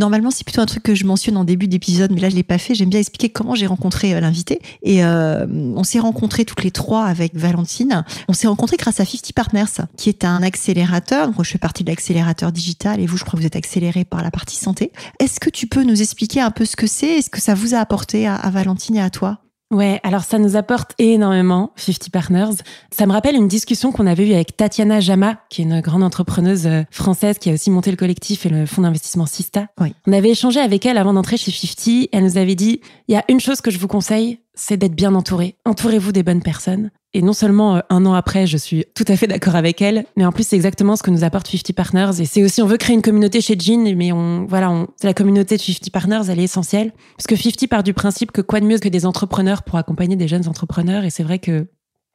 Normalement, 0.00 0.30
c'est 0.30 0.44
plutôt 0.44 0.62
un 0.62 0.66
truc 0.66 0.82
que 0.82 0.94
je 0.94 1.04
mentionne 1.04 1.36
en 1.36 1.44
début 1.44 1.68
d'épisode, 1.68 2.10
mais 2.10 2.22
là, 2.22 2.30
je 2.30 2.34
l'ai 2.34 2.42
pas 2.42 2.56
fait. 2.56 2.74
J'aime 2.74 2.88
bien 2.88 3.00
expliquer 3.00 3.28
comment 3.28 3.54
j'ai 3.54 3.66
rencontré 3.66 4.14
euh, 4.14 4.20
l'invité. 4.20 4.62
Et 4.82 5.04
euh, 5.04 5.46
on 5.76 5.84
s'est 5.84 5.98
rencontrés 5.98 6.46
toutes 6.46 6.64
les 6.64 6.70
trois 6.70 7.04
avec 7.04 7.36
Valentine. 7.36 8.02
On 8.26 8.32
s'est 8.32 8.46
rencontrés 8.46 8.78
grâce 8.78 8.98
à 8.98 9.04
50 9.04 9.34
Partners, 9.34 9.84
qui 9.98 10.08
est 10.08 10.24
un 10.24 10.42
accélérateur. 10.42 11.30
Je 11.42 11.50
fais 11.50 11.58
partie 11.58 11.84
de 11.84 11.90
l'accélérateur 11.90 12.50
digital 12.50 12.98
et 12.98 13.04
vous, 13.04 13.18
je 13.18 13.24
crois 13.24 13.36
que 13.36 13.42
vous 13.42 13.46
êtes 13.46 13.56
accéléré 13.56 14.06
par 14.06 14.22
la 14.22 14.30
partie 14.30 14.56
santé. 14.56 14.90
Est-ce 15.18 15.38
que 15.38 15.50
tu 15.50 15.66
peux 15.66 15.84
nous 15.84 16.00
expliquer 16.00 16.40
un 16.40 16.50
peu 16.50 16.64
ce 16.64 16.76
que 16.76 16.86
c'est 16.86 17.18
et 17.18 17.22
ce 17.22 17.28
que 17.28 17.42
ça 17.42 17.52
vous 17.52 17.74
a 17.74 17.78
apporté 17.78 18.26
à 18.26 18.48
Valentine 18.48 18.96
et 18.96 19.02
à 19.02 19.10
toi? 19.10 19.42
Ouais, 19.70 20.00
alors 20.02 20.24
ça 20.24 20.40
nous 20.40 20.56
apporte 20.56 20.94
énormément, 20.98 21.72
50 21.76 22.10
Partners. 22.10 22.56
Ça 22.90 23.06
me 23.06 23.12
rappelle 23.12 23.36
une 23.36 23.46
discussion 23.46 23.92
qu'on 23.92 24.08
avait 24.08 24.28
eue 24.28 24.32
avec 24.34 24.56
Tatiana 24.56 24.98
Jama, 24.98 25.38
qui 25.48 25.62
est 25.62 25.64
une 25.64 25.80
grande 25.80 26.02
entrepreneuse 26.02 26.66
euh, 26.66 26.82
française 26.90 27.38
qui 27.38 27.50
a 27.50 27.52
aussi 27.52 27.70
monté 27.70 27.92
le 27.92 27.96
collectif 27.96 28.46
et 28.46 28.48
le 28.48 28.66
fonds 28.66 28.82
d'investissement 28.82 29.26
Sista. 29.26 29.68
Oui. 29.80 29.94
On 30.08 30.12
avait 30.12 30.30
échangé 30.30 30.58
avec 30.58 30.86
elle 30.86 30.98
avant 30.98 31.12
d'entrer 31.12 31.36
chez 31.36 31.52
50. 31.52 32.08
Elle 32.10 32.24
nous 32.24 32.36
avait 32.36 32.56
dit, 32.56 32.80
il 33.06 33.14
y 33.14 33.16
a 33.16 33.24
une 33.28 33.38
chose 33.38 33.60
que 33.60 33.70
je 33.70 33.78
vous 33.78 33.86
conseille, 33.86 34.40
c'est 34.54 34.76
d'être 34.76 34.96
bien 34.96 35.14
entouré. 35.14 35.54
Entourez-vous 35.64 36.10
des 36.10 36.24
bonnes 36.24 36.42
personnes. 36.42 36.90
Et 37.12 37.22
non 37.22 37.32
seulement 37.32 37.76
euh, 37.76 37.80
un 37.90 38.06
an 38.06 38.14
après, 38.14 38.46
je 38.46 38.56
suis 38.56 38.84
tout 38.94 39.04
à 39.08 39.16
fait 39.16 39.26
d'accord 39.26 39.56
avec 39.56 39.82
elle, 39.82 40.04
mais 40.16 40.24
en 40.24 40.32
plus 40.32 40.46
c'est 40.46 40.56
exactement 40.56 40.94
ce 40.94 41.02
que 41.02 41.10
nous 41.10 41.24
apporte 41.24 41.48
50 41.48 41.74
Partners. 41.74 42.20
Et 42.20 42.24
c'est 42.24 42.44
aussi, 42.44 42.62
on 42.62 42.66
veut 42.66 42.76
créer 42.76 42.94
une 42.94 43.02
communauté 43.02 43.40
chez 43.40 43.56
Jean, 43.58 43.94
mais 43.96 44.12
on, 44.12 44.46
voilà, 44.46 44.70
on, 44.70 44.86
la 45.02 45.14
communauté 45.14 45.56
de 45.56 45.62
50 45.62 45.90
Partners, 45.90 46.22
elle 46.28 46.38
est 46.38 46.44
essentielle. 46.44 46.92
Parce 47.16 47.26
que 47.26 47.36
50 47.36 47.68
part 47.68 47.82
du 47.82 47.94
principe 47.94 48.30
que 48.30 48.40
quoi 48.40 48.60
de 48.60 48.66
mieux 48.66 48.78
que 48.78 48.88
des 48.88 49.06
entrepreneurs 49.06 49.62
pour 49.64 49.76
accompagner 49.76 50.16
des 50.16 50.28
jeunes 50.28 50.46
entrepreneurs. 50.46 51.04
Et 51.04 51.10
c'est 51.10 51.24
vrai 51.24 51.40
que 51.40 51.66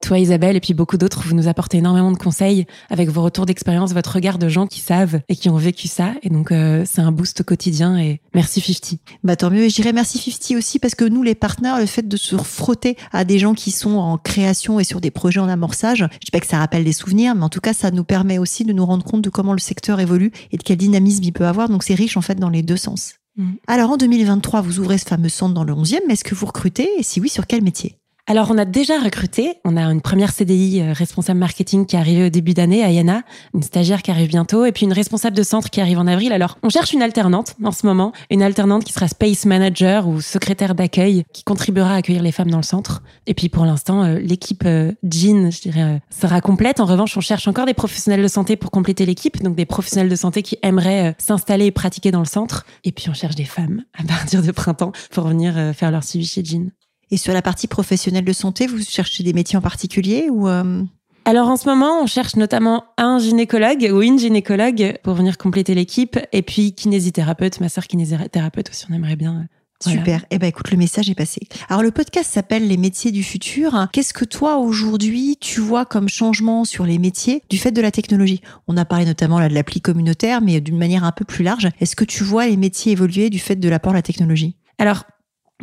toi, 0.06 0.20
Isabelle, 0.20 0.56
et 0.56 0.60
puis 0.60 0.76
beaucoup 0.76 0.98
d'autres, 0.98 1.24
vous 1.26 1.34
nous 1.34 1.48
apportez 1.48 1.78
énormément 1.78 2.12
de 2.12 2.18
conseils 2.18 2.68
avec 2.92 3.10
vos 3.10 3.24
retours 3.24 3.48
d'expérience, 3.48 3.92
votre 3.92 4.14
regard 4.14 4.38
de 4.38 4.48
gens 4.48 4.68
qui 4.68 4.80
savent 4.80 5.22
et 5.30 5.36
qui 5.36 5.50
ont 5.50 5.58
vécu 5.58 5.88
ça. 5.88 6.14
Et 6.22 6.30
donc, 6.30 6.52
euh, 6.52 6.84
c'est 6.86 7.02
un 7.02 7.12
boost 7.12 7.42
au 7.42 7.44
quotidien. 7.44 7.98
Et 7.98 8.22
merci 8.36 8.62
50. 8.62 9.00
Bah 9.24 9.36
tant 9.36 9.50
mieux. 9.50 9.64
Et 9.64 9.70
je 9.72 9.76
dirais 9.76 9.94
merci 9.94 10.20
50 10.20 10.58
aussi 10.60 10.78
parce 10.78 10.94
que 10.94 11.06
nous, 11.06 11.24
les 11.24 11.34
partenaires, 11.34 11.80
le 11.80 11.88
fait 11.88 12.08
de 12.08 12.18
se 12.18 12.38
frotter 12.38 12.98
à 13.14 13.26
des 13.26 13.40
gens 13.40 13.56
qui 13.56 13.72
sont 13.72 13.96
en 13.96 14.20
création 14.20 14.80
et 14.80 14.84
sur 14.84 15.02
des 15.02 15.10
projets 15.10 15.40
en 15.40 15.50
amorçage, 15.50 16.08
je 16.12 16.26
dis 16.26 16.32
pas 16.32 16.40
que 16.40 16.48
ça 16.48 16.60
rappelle 16.60 16.84
des 16.84 16.94
souvenirs, 16.94 17.34
mais 17.34 17.44
en 17.44 17.50
tout 17.50 17.62
cas, 17.62 17.74
ça 17.74 17.90
nous 17.90 18.04
permet 18.04 18.38
aussi 18.38 18.64
de 18.64 18.74
nous 18.74 18.86
rendre 18.86 19.04
compte 19.04 19.24
de 19.24 19.32
comment 19.32 19.54
le 19.54 19.60
secteur 19.60 20.00
évolue 20.00 20.32
et 20.52 20.58
de 20.58 20.64
quel 20.64 20.78
dynamisme 20.78 21.24
il 21.24 21.34
peut 21.34 21.48
avoir. 21.48 21.68
Donc 21.68 21.84
c'est 21.84 21.96
riche 21.96 22.16
en 22.16 22.22
fait 22.22 22.36
dans 22.36 22.50
les 22.50 22.62
deux 22.62 22.78
sens. 22.78 23.16
Mhm. 23.38 23.56
Alors 23.66 23.90
en 23.90 23.98
2023, 23.98 24.62
vous 24.62 24.80
ouvrez 24.80 25.00
ce 25.00 25.06
fameux 25.06 25.30
centre 25.30 25.56
dans 25.56 25.64
le 25.64 25.74
11e, 25.74 26.02
mais 26.06 26.14
est-ce 26.14 26.24
que 26.24 26.36
vous 26.36 26.46
recrutez? 26.46 26.88
Et 27.00 27.04
si 27.04 27.20
oui, 27.20 27.28
sur 27.28 27.48
quel 27.48 27.64
métier? 27.64 27.98
Alors, 28.28 28.50
on 28.50 28.58
a 28.58 28.66
déjà 28.66 29.00
recruté. 29.00 29.60
On 29.66 29.78
a 29.78 29.84
une 29.84 30.02
première 30.02 30.32
CDI 30.32 30.82
euh, 30.82 30.94
responsable 30.94 31.40
marketing 31.40 31.86
qui 31.86 31.96
est 31.96 32.00
arrivée 32.00 32.26
au 32.26 32.30
début 32.30 32.56
d'année, 32.56 32.84
Ayana, 32.84 33.22
une 33.54 33.62
stagiaire 33.62 34.02
qui 34.02 34.10
arrive 34.10 34.30
bientôt, 34.30 34.66
et 34.66 34.72
puis 34.72 34.86
une 34.86 34.94
responsable 34.94 35.38
de 35.38 35.44
centre 35.44 35.70
qui 35.70 35.80
arrive 35.80 36.00
en 36.00 36.08
avril. 36.08 36.34
Alors, 36.34 36.58
on 36.64 36.70
cherche 36.70 36.92
une 36.94 37.04
alternante 37.04 37.54
en 37.64 37.72
ce 37.72 37.86
moment, 37.86 38.14
une 38.32 38.42
alternante 38.42 38.84
qui 38.84 38.94
sera 38.94 39.08
space 39.08 39.46
manager 39.46 40.08
ou 40.08 40.22
secrétaire 40.22 40.74
d'accueil, 40.74 41.24
qui 41.34 41.44
contribuera 41.44 41.94
à 41.94 41.98
accueillir 41.98 42.24
les 42.24 42.32
femmes 42.32 42.50
dans 42.50 42.58
le 42.58 42.64
centre. 42.64 43.04
Et 43.28 43.36
puis, 43.36 43.48
pour 43.48 43.64
l'instant, 43.64 44.04
euh, 44.04 44.18
l'équipe 44.18 44.64
euh, 44.66 44.92
Jean, 45.04 45.52
je 45.52 45.62
dirais, 45.62 46.02
sera 46.10 46.42
complète. 46.42 46.80
En 46.80 46.86
revanche, 46.86 47.16
on 47.18 47.22
cherche 47.22 47.48
encore 47.48 47.68
des 47.68 47.76
professionnels 47.76 48.24
de 48.24 48.28
santé 48.28 48.56
pour 48.56 48.72
compléter 48.72 49.06
l'équipe, 49.06 49.44
donc 49.44 49.56
des 49.56 49.68
professionnels 49.68 50.10
de 50.10 50.16
santé 50.16 50.42
qui 50.42 50.58
aimeraient 50.64 51.14
s'installer 51.20 51.68
et 51.68 51.72
pratiquer 51.72 52.10
dans 52.10 52.22
le 52.22 52.26
centre. 52.26 52.66
Et 52.86 52.92
puis, 52.92 53.08
on 53.08 53.14
cherche 53.14 53.36
des 53.36 53.46
femmes 53.46 53.84
à 53.94 54.04
partir 54.08 54.42
de 54.42 54.50
printemps 54.50 54.94
pour 55.12 55.28
venir 55.28 55.54
faire 55.76 55.92
leur 55.92 56.04
suivi 56.04 56.26
chez 56.26 56.44
Jean. 56.44 56.72
Et 57.12 57.18
sur 57.18 57.34
la 57.34 57.42
partie 57.42 57.68
professionnelle 57.68 58.26
de 58.26 58.34
santé, 58.34 58.68
vous 58.68 58.82
cherchez 58.84 59.24
des 59.24 59.34
métiers 59.34 59.58
en 59.58 59.62
particulier 59.62 60.28
ou 60.30 60.48
euh, 60.48 60.84
Alors 61.26 61.48
en 61.48 61.58
ce 61.58 61.68
moment, 61.68 62.02
on 62.02 62.08
cherche 62.08 62.36
notamment 62.36 62.86
un 62.98 63.20
gynécologue 63.20 63.90
ou 63.94 64.02
une 64.02 64.20
gynécologue 64.20 64.98
pour 65.04 65.14
venir 65.14 65.38
compléter 65.38 65.76
l'équipe, 65.76 66.18
et 66.32 66.42
puis 66.42 66.74
kinésithérapeute, 66.74 67.60
ma 67.62 67.70
sœur 67.70 67.86
kinésithérapeute 67.88 68.70
aussi, 68.70 68.86
on 68.90 68.94
aimerait 68.94 69.16
bien. 69.16 69.34
euh, 69.36 69.44
voilà. 69.84 70.00
Super. 70.00 70.26
Eh 70.32 70.40
ben, 70.40 70.48
écoute, 70.48 70.72
le 70.72 70.78
message 70.78 71.10
est 71.10 71.16
passé. 71.16 71.42
Alors, 71.70 71.84
le 71.84 71.92
podcast 71.92 72.32
s'appelle 72.32 72.68
Les 72.68 72.78
métiers 72.78 73.12
du 73.12 73.24
futur. 73.24 73.88
Qu'est-ce 73.92 74.14
que 74.14 74.26
toi, 74.26 74.58
aujourd'hui, 74.58 75.38
tu 75.40 75.60
vois 75.60 75.86
comme 75.86 76.08
changement 76.08 76.64
sur 76.64 76.86
les 76.86 76.98
métiers 76.98 77.42
du 77.50 77.58
fait 77.58 77.72
de 77.72 77.82
la 77.82 77.92
technologie? 77.92 78.42
On 78.68 78.78
a 78.78 78.86
parlé 78.86 79.06
notamment 79.06 79.38
là 79.38 79.50
de 79.50 79.54
l'appli 79.54 79.82
communautaire, 79.82 80.42
mais 80.42 80.62
d'une 80.62 80.78
manière 80.78 81.04
un 81.04 81.12
peu 81.12 81.26
plus 81.26 81.44
large. 81.44 81.70
Est-ce 81.82 81.96
que 81.96 82.06
tu 82.06 82.24
vois 82.24 82.48
les 82.48 82.58
métiers 82.58 82.94
évoluer 82.94 83.30
du 83.30 83.38
fait 83.38 83.58
de 83.58 83.70
l'apport 83.70 83.92
de 83.92 83.98
la 83.98 84.02
technologie? 84.02 84.56
Alors, 84.78 85.04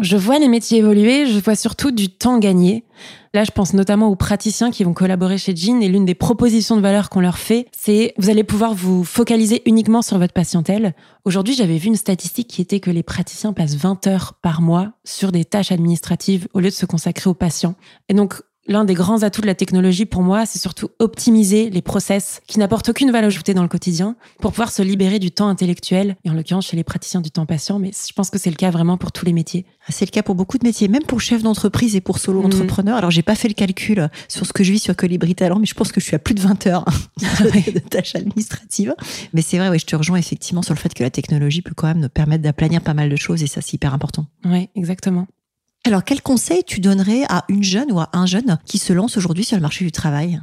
je 0.00 0.16
vois 0.16 0.38
les 0.38 0.48
métiers 0.48 0.78
évoluer, 0.78 1.26
je 1.26 1.38
vois 1.38 1.54
surtout 1.54 1.90
du 1.90 2.08
temps 2.08 2.38
gagné. 2.38 2.84
Là, 3.34 3.44
je 3.44 3.50
pense 3.50 3.74
notamment 3.74 4.08
aux 4.08 4.16
praticiens 4.16 4.70
qui 4.70 4.84
vont 4.84 4.94
collaborer 4.94 5.36
chez 5.36 5.54
Jean 5.54 5.80
et 5.82 5.88
l'une 5.88 6.06
des 6.06 6.14
propositions 6.14 6.76
de 6.76 6.80
valeur 6.80 7.10
qu'on 7.10 7.20
leur 7.20 7.36
fait, 7.36 7.66
c'est 7.72 8.14
vous 8.16 8.30
allez 8.30 8.44
pouvoir 8.44 8.74
vous 8.74 9.04
focaliser 9.04 9.62
uniquement 9.66 10.00
sur 10.00 10.18
votre 10.18 10.32
patientèle. 10.32 10.94
Aujourd'hui, 11.24 11.54
j'avais 11.54 11.76
vu 11.76 11.88
une 11.88 11.96
statistique 11.96 12.48
qui 12.48 12.62
était 12.62 12.80
que 12.80 12.90
les 12.90 13.02
praticiens 13.02 13.52
passent 13.52 13.76
20 13.76 14.06
heures 14.06 14.34
par 14.42 14.62
mois 14.62 14.92
sur 15.04 15.30
des 15.30 15.44
tâches 15.44 15.72
administratives 15.72 16.48
au 16.54 16.60
lieu 16.60 16.68
de 16.68 16.74
se 16.74 16.86
consacrer 16.86 17.28
aux 17.28 17.34
patients. 17.34 17.74
Et 18.08 18.14
donc, 18.14 18.40
L'un 18.68 18.84
des 18.84 18.94
grands 18.94 19.22
atouts 19.24 19.40
de 19.40 19.46
la 19.46 19.56
technologie 19.56 20.06
pour 20.06 20.22
moi, 20.22 20.46
c'est 20.46 20.60
surtout 20.60 20.88
optimiser 21.00 21.68
les 21.68 21.82
process 21.82 22.40
qui 22.46 22.60
n'apportent 22.60 22.88
aucune 22.90 23.10
valeur 23.10 23.26
ajoutée 23.26 23.54
dans 23.54 23.62
le 23.62 23.68
quotidien 23.68 24.14
pour 24.40 24.52
pouvoir 24.52 24.70
se 24.70 24.82
libérer 24.82 25.18
du 25.18 25.32
temps 25.32 25.48
intellectuel, 25.48 26.16
et 26.24 26.30
en 26.30 26.34
l'occurrence 26.34 26.66
chez 26.66 26.76
les 26.76 26.84
praticiens 26.84 27.20
du 27.20 27.30
temps 27.32 27.44
patient, 27.44 27.80
mais 27.80 27.90
je 27.90 28.12
pense 28.12 28.30
que 28.30 28.38
c'est 28.38 28.50
le 28.50 28.56
cas 28.56 28.70
vraiment 28.70 28.96
pour 28.96 29.10
tous 29.10 29.24
les 29.26 29.32
métiers. 29.32 29.66
Ah, 29.88 29.92
C'est 29.92 30.04
le 30.04 30.10
cas 30.12 30.22
pour 30.22 30.36
beaucoup 30.36 30.58
de 30.58 30.64
métiers, 30.66 30.86
même 30.86 31.02
pour 31.02 31.20
chef 31.20 31.42
d'entreprise 31.42 31.96
et 31.96 32.00
pour 32.00 32.18
solo 32.18 32.38
Mhm. 32.40 32.46
entrepreneur. 32.46 32.96
Alors, 32.96 33.10
j'ai 33.10 33.22
pas 33.22 33.34
fait 33.34 33.48
le 33.48 33.54
calcul 33.54 34.08
sur 34.28 34.46
ce 34.46 34.52
que 34.52 34.62
je 34.62 34.70
vis 34.72 34.78
sur 34.78 34.94
Colibri 34.94 35.34
Talent, 35.34 35.58
mais 35.58 35.66
je 35.66 35.74
pense 35.74 35.90
que 35.90 36.00
je 36.00 36.06
suis 36.06 36.14
à 36.14 36.20
plus 36.20 36.34
de 36.34 36.40
20 36.40 36.66
heures 36.68 36.84
de, 37.20 37.70
de 37.72 37.78
tâches 37.80 38.14
administratives. 38.14 38.94
Mais 39.32 39.42
c'est 39.42 39.58
vrai, 39.58 39.70
ouais, 39.70 39.78
je 39.80 39.86
te 39.86 39.96
rejoins 39.96 40.18
effectivement 40.18 40.62
sur 40.62 40.72
le 40.74 40.78
fait 40.78 40.94
que 40.94 41.02
la 41.02 41.10
technologie 41.10 41.62
peut 41.62 41.74
quand 41.74 41.88
même 41.88 41.98
nous 42.00 42.08
permettre 42.08 42.44
d'aplanir 42.44 42.80
pas 42.80 42.94
mal 42.94 43.08
de 43.10 43.16
choses 43.16 43.42
et 43.42 43.48
ça, 43.48 43.60
c'est 43.60 43.74
hyper 43.74 43.92
important. 43.92 44.26
Ouais, 44.44 44.70
exactement. 44.76 45.26
Alors, 45.84 46.04
quel 46.04 46.22
conseil 46.22 46.62
tu 46.64 46.80
donnerais 46.80 47.24
à 47.28 47.44
une 47.48 47.64
jeune 47.64 47.90
ou 47.90 47.98
à 47.98 48.08
un 48.12 48.26
jeune 48.26 48.58
qui 48.66 48.78
se 48.78 48.92
lance 48.92 49.16
aujourd'hui 49.16 49.44
sur 49.44 49.56
le 49.56 49.62
marché 49.62 49.84
du 49.84 49.92
travail? 49.92 50.40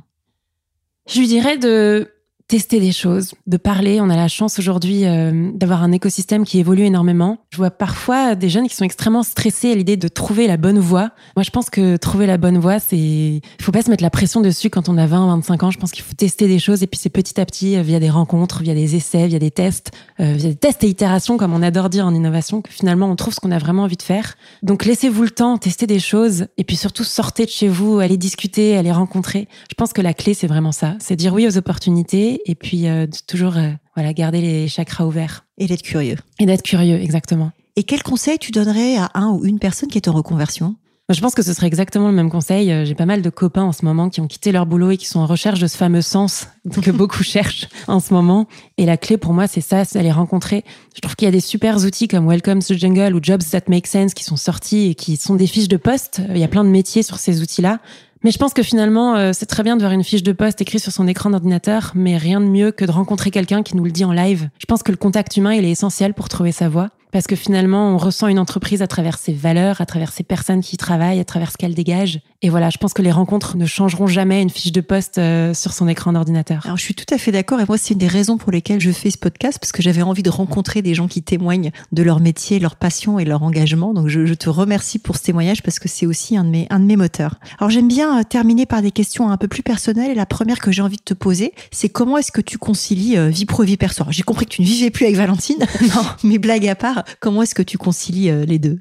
Je 1.08 1.20
lui 1.20 1.28
dirais 1.28 1.58
de 1.58 2.12
tester 2.50 2.80
des 2.80 2.92
choses, 2.92 3.36
de 3.46 3.58
parler. 3.58 4.02
On 4.02 4.10
a 4.10 4.16
la 4.16 4.28
chance 4.28 4.58
aujourd'hui 4.58 5.06
euh, 5.06 5.52
d'avoir 5.54 5.84
un 5.84 5.92
écosystème 5.92 6.46
qui 6.46 6.58
évolue 6.58 6.82
énormément. 6.82 7.38
Je 7.52 7.58
vois 7.58 7.70
parfois 7.70 8.34
des 8.34 8.50
jeunes 8.50 8.68
qui 8.68 8.76
sont 8.76 8.84
extrêmement 8.84 9.22
stressés 9.22 9.72
à 9.72 9.76
l'idée 9.76 9.98
de 9.98 10.08
trouver 10.08 10.48
la 10.48 10.58
bonne 10.58 10.80
voie. 10.80 11.12
Moi, 11.36 11.44
je 11.44 11.52
pense 11.52 11.70
que 11.70 11.96
trouver 11.98 12.26
la 12.26 12.38
bonne 12.38 12.58
voie, 12.58 12.80
c'est, 12.80 12.98
il 12.98 13.42
faut 13.62 13.72
pas 13.72 13.84
se 13.84 13.92
mettre 13.92 14.02
la 14.02 14.10
pression 14.10 14.42
dessus 14.42 14.72
quand 14.72 14.90
on 14.90 14.98
a 14.98 15.06
20, 15.06 15.28
25 15.28 15.62
ans. 15.62 15.70
Je 15.70 15.78
pense 15.78 15.92
qu'il 15.92 16.04
faut 16.04 16.16
tester 16.16 16.48
des 16.48 16.58
choses 16.58 16.82
et 16.82 16.88
puis 16.88 17.00
c'est 17.00 17.12
petit 17.12 17.40
à 17.40 17.46
petit 17.46 17.78
euh, 17.78 17.84
via 17.84 18.00
des 18.00 18.10
rencontres, 18.10 18.64
via 18.64 18.74
des 18.74 18.96
essais, 18.96 19.28
via 19.28 19.38
des 19.38 19.52
tests, 19.52 19.92
euh, 20.20 20.34
via 20.34 20.50
des 20.50 20.56
tests 20.56 20.84
et 20.84 20.88
itérations, 20.88 21.38
comme 21.38 21.54
on 21.54 21.62
adore 21.62 21.92
dire 21.92 22.08
en 22.08 22.16
innovation, 22.16 22.64
que 22.64 22.72
finalement 22.72 23.12
on 23.12 23.16
trouve 23.16 23.36
ce 23.36 23.40
qu'on 23.40 23.52
a 23.52 23.60
vraiment 23.60 23.84
envie 23.84 23.98
de 23.98 24.02
faire. 24.02 24.38
Donc 24.64 24.86
laissez-vous 24.86 25.22
le 25.22 25.30
temps, 25.30 25.60
testez 25.60 25.86
des 25.86 26.00
choses 26.00 26.48
et 26.58 26.64
puis 26.64 26.78
surtout 26.78 27.04
sortez 27.04 27.46
de 27.46 27.52
chez 27.52 27.68
vous, 27.68 28.00
allez 28.00 28.18
discuter, 28.18 28.76
allez 28.76 28.92
rencontrer. 28.92 29.48
Je 29.70 29.76
pense 29.76 29.94
que 29.94 30.02
la 30.02 30.16
clé 30.16 30.34
c'est 30.34 30.48
vraiment 30.48 30.72
ça, 30.72 30.96
c'est 30.98 31.16
dire 31.16 31.36
oui 31.36 31.46
aux 31.46 31.56
opportunités 31.56 32.39
et 32.46 32.56
puis 32.56 32.88
euh, 32.88 33.06
de 33.08 33.18
toujours 33.28 33.58
euh, 33.58 33.72
voilà 33.96 34.14
garder 34.14 34.42
les 34.42 34.68
chakras 34.68 35.06
ouverts 35.06 35.46
et 35.58 35.68
d'être 35.68 35.84
curieux 35.84 36.18
et 36.40 36.46
d'être 36.46 36.64
curieux 36.64 37.02
exactement. 37.02 37.52
Et 37.76 37.84
quel 37.84 38.04
conseil 38.04 38.38
tu 38.38 38.52
donnerais 38.52 38.98
à 38.98 39.12
un 39.14 39.30
ou 39.30 39.46
une 39.46 39.60
personne 39.60 39.90
qui 39.90 39.98
est 39.98 40.08
en 40.08 40.14
reconversion? 40.14 40.76
Je 41.12 41.22
pense 41.22 41.34
que 41.34 41.42
ce 41.42 41.54
serait 41.54 41.66
exactement 41.66 42.08
le 42.08 42.14
même 42.14 42.30
conseil. 42.30 42.72
Euh, 42.72 42.86
J'ai 42.86 42.94
pas 42.94 43.08
mal 43.08 43.24
de 43.24 43.30
copains 43.32 43.64
en 43.64 43.72
ce 43.72 43.84
moment 43.84 44.10
qui 44.10 44.22
ont 44.22 44.28
quitté 44.28 44.52
leur 44.52 44.68
boulot 44.68 44.92
et 44.92 44.98
qui 44.98 45.08
sont 45.08 45.20
en 45.20 45.26
recherche 45.26 45.60
de 45.60 45.66
ce 45.66 45.76
fameux 45.76 46.04
sens 46.04 46.48
que 46.84 46.92
beaucoup 46.92 47.24
cherchent 47.24 47.68
en 47.88 48.00
ce 48.00 48.14
moment. 48.14 48.48
Et 48.78 48.86
la 48.86 48.96
clé 48.96 49.18
pour 49.18 49.34
moi, 49.34 49.48
c'est 49.48 49.62
ça, 49.62 49.86
c'est 49.86 49.98
aller 49.98 50.12
rencontrer. 50.12 50.64
Je 50.96 51.02
trouve 51.02 51.16
qu'il 51.16 51.26
y 51.26 51.30
a 51.30 51.32
des 51.32 51.40
super 51.40 51.78
outils 51.78 52.08
comme 52.08 52.28
Welcome 52.28 52.62
to 52.62 52.76
the 52.76 52.78
Jungle 52.78 53.16
ou 53.16 53.20
Jobs 53.24 53.42
That 53.52 53.64
Make 53.70 53.88
Sense 53.88 54.14
qui 54.14 54.24
sont 54.24 54.36
sortis 54.36 54.90
et 54.90 54.96
qui 54.96 55.18
sont 55.18 55.34
des 55.36 55.48
fiches 55.48 55.68
de 55.68 55.78
poste. 55.78 56.22
Il 56.30 56.38
y 56.38 56.44
a 56.44 56.48
plein 56.48 56.64
de 56.64 56.70
métiers 56.70 57.02
sur 57.02 57.18
ces 57.18 57.42
outils-là. 57.42 57.80
Mais 58.24 58.32
je 58.32 58.38
pense 58.38 58.54
que 58.54 58.64
finalement, 58.64 59.16
euh, 59.16 59.32
c'est 59.34 59.46
très 59.46 59.64
bien 59.64 59.78
de 59.78 59.82
voir 59.82 59.94
une 59.94 60.04
fiche 60.04 60.24
de 60.24 60.34
poste 60.34 60.60
écrite 60.62 60.82
sur 60.82 60.92
son 60.92 61.08
écran 61.08 61.30
d'ordinateur, 61.30 61.94
mais 61.96 62.18
rien 62.18 62.42
de 62.42 62.46
mieux 62.46 62.72
que 62.72 62.84
de 62.84 62.92
rencontrer 62.92 63.32
quelqu'un 63.32 63.64
qui 63.64 63.78
nous 63.78 63.86
le 63.86 63.92
dit 63.92 64.04
en 64.04 64.12
live. 64.12 64.50
Je 64.60 64.66
pense 64.66 64.84
que 64.84 64.92
le 64.92 64.98
contact 64.98 65.38
humain, 65.38 65.54
il 65.54 65.64
est 65.64 65.72
essentiel 65.72 66.14
pour 66.14 66.28
trouver 66.28 66.52
sa 66.52 66.68
voie. 66.68 66.90
Parce 67.12 67.28
que 67.28 67.36
finalement, 67.36 67.94
on 67.94 67.98
ressent 67.98 68.28
une 68.28 68.40
entreprise 68.40 68.82
à 68.82 68.88
travers 68.88 69.18
ses 69.18 69.34
valeurs, 69.34 69.82
à 69.82 69.86
travers 69.86 70.12
ses 70.12 70.24
personnes 70.24 70.62
qui 70.62 70.76
y 70.76 70.78
travaillent, 70.78 71.20
à 71.20 71.26
travers 71.26 71.52
ce 71.52 71.58
qu'elle 71.58 71.74
dégage. 71.74 72.22
Et 72.42 72.50
voilà, 72.50 72.70
je 72.70 72.78
pense 72.78 72.94
que 72.94 73.02
les 73.02 73.12
rencontres 73.12 73.58
ne 73.58 73.66
changeront 73.66 74.08
jamais 74.08 74.42
une 74.42 74.50
fiche 74.50 74.72
de 74.72 74.80
poste 74.80 75.18
euh, 75.18 75.54
sur 75.54 75.74
son 75.74 75.90
écran 75.90 76.14
d'ordinateur. 76.14 76.62
Alors, 76.64 76.78
je 76.78 76.84
suis 76.84 76.94
tout 76.94 77.14
à 77.14 77.18
fait 77.18 77.34
d'accord. 77.34 77.60
Et 77.60 77.66
moi, 77.68 77.78
c'est 77.78 77.94
une 77.94 78.00
des 78.00 78.08
raisons 78.08 78.38
pour 78.38 78.52
lesquelles 78.52 78.80
je 78.80 78.92
fais 78.92 79.12
ce 79.12 79.18
podcast, 79.18 79.60
parce 79.60 79.74
que 79.74 79.82
j'avais 79.82 80.04
envie 80.04 80.24
de 80.24 80.30
rencontrer 80.30 80.82
des 80.82 80.94
gens 80.94 81.10
qui 81.10 81.22
témoignent 81.22 81.72
de 81.92 82.04
leur 82.04 82.22
métier, 82.22 82.60
leur 82.60 82.78
passion 82.78 83.20
et 83.20 83.26
leur 83.26 83.44
engagement. 83.44 83.94
Donc, 83.94 84.08
je, 84.08 84.26
je 84.26 84.34
te 84.36 84.50
remercie 84.50 85.00
pour 85.00 85.18
ce 85.18 85.24
témoignage 85.24 85.64
parce 85.64 85.80
que 85.80 85.90
c'est 85.90 86.06
aussi 86.06 86.38
un 86.38 86.46
de 86.46 86.50
mes, 86.50 86.68
un 86.70 86.80
de 86.80 86.86
mes 86.86 86.96
moteurs. 86.96 87.36
Alors, 87.58 87.70
j'aime 87.70 87.90
bien 87.90 88.20
euh, 88.20 88.24
terminer 88.24 88.66
par 88.66 88.82
des 88.82 88.92
questions 88.92 89.30
un 89.30 89.38
peu 89.38 89.50
plus 89.50 89.64
personnelles. 89.64 90.12
Et 90.12 90.16
la 90.16 90.26
première 90.26 90.60
que 90.60 90.72
j'ai 90.72 90.82
envie 90.82 90.98
de 90.98 91.04
te 91.04 91.14
poser, 91.14 91.54
c'est 91.72 91.90
comment 91.90 92.18
est-ce 92.18 92.32
que 92.32 92.42
tu 92.42 92.58
concilies 92.58 93.18
euh, 93.18 93.28
vie 93.28 93.46
pro 93.46 93.64
et 93.64 93.66
vie 93.66 93.78
perso? 93.78 94.06
J'ai 94.12 94.24
compris 94.24 94.46
que 94.46 94.52
tu 94.52 94.62
ne 94.62 94.68
vivais 94.68 94.92
plus 94.92 95.06
avec 95.06 95.18
Valentine. 95.18 95.58
non, 95.82 96.04
mais 96.24 96.38
blague 96.38 96.68
à 96.68 96.76
part, 96.76 96.99
comment 97.20 97.42
est-ce 97.44 97.56
que 97.56 97.62
tu 97.62 97.78
concilies 97.78 98.30
euh, 98.30 98.46
les 98.46 98.60
deux? 98.60 98.80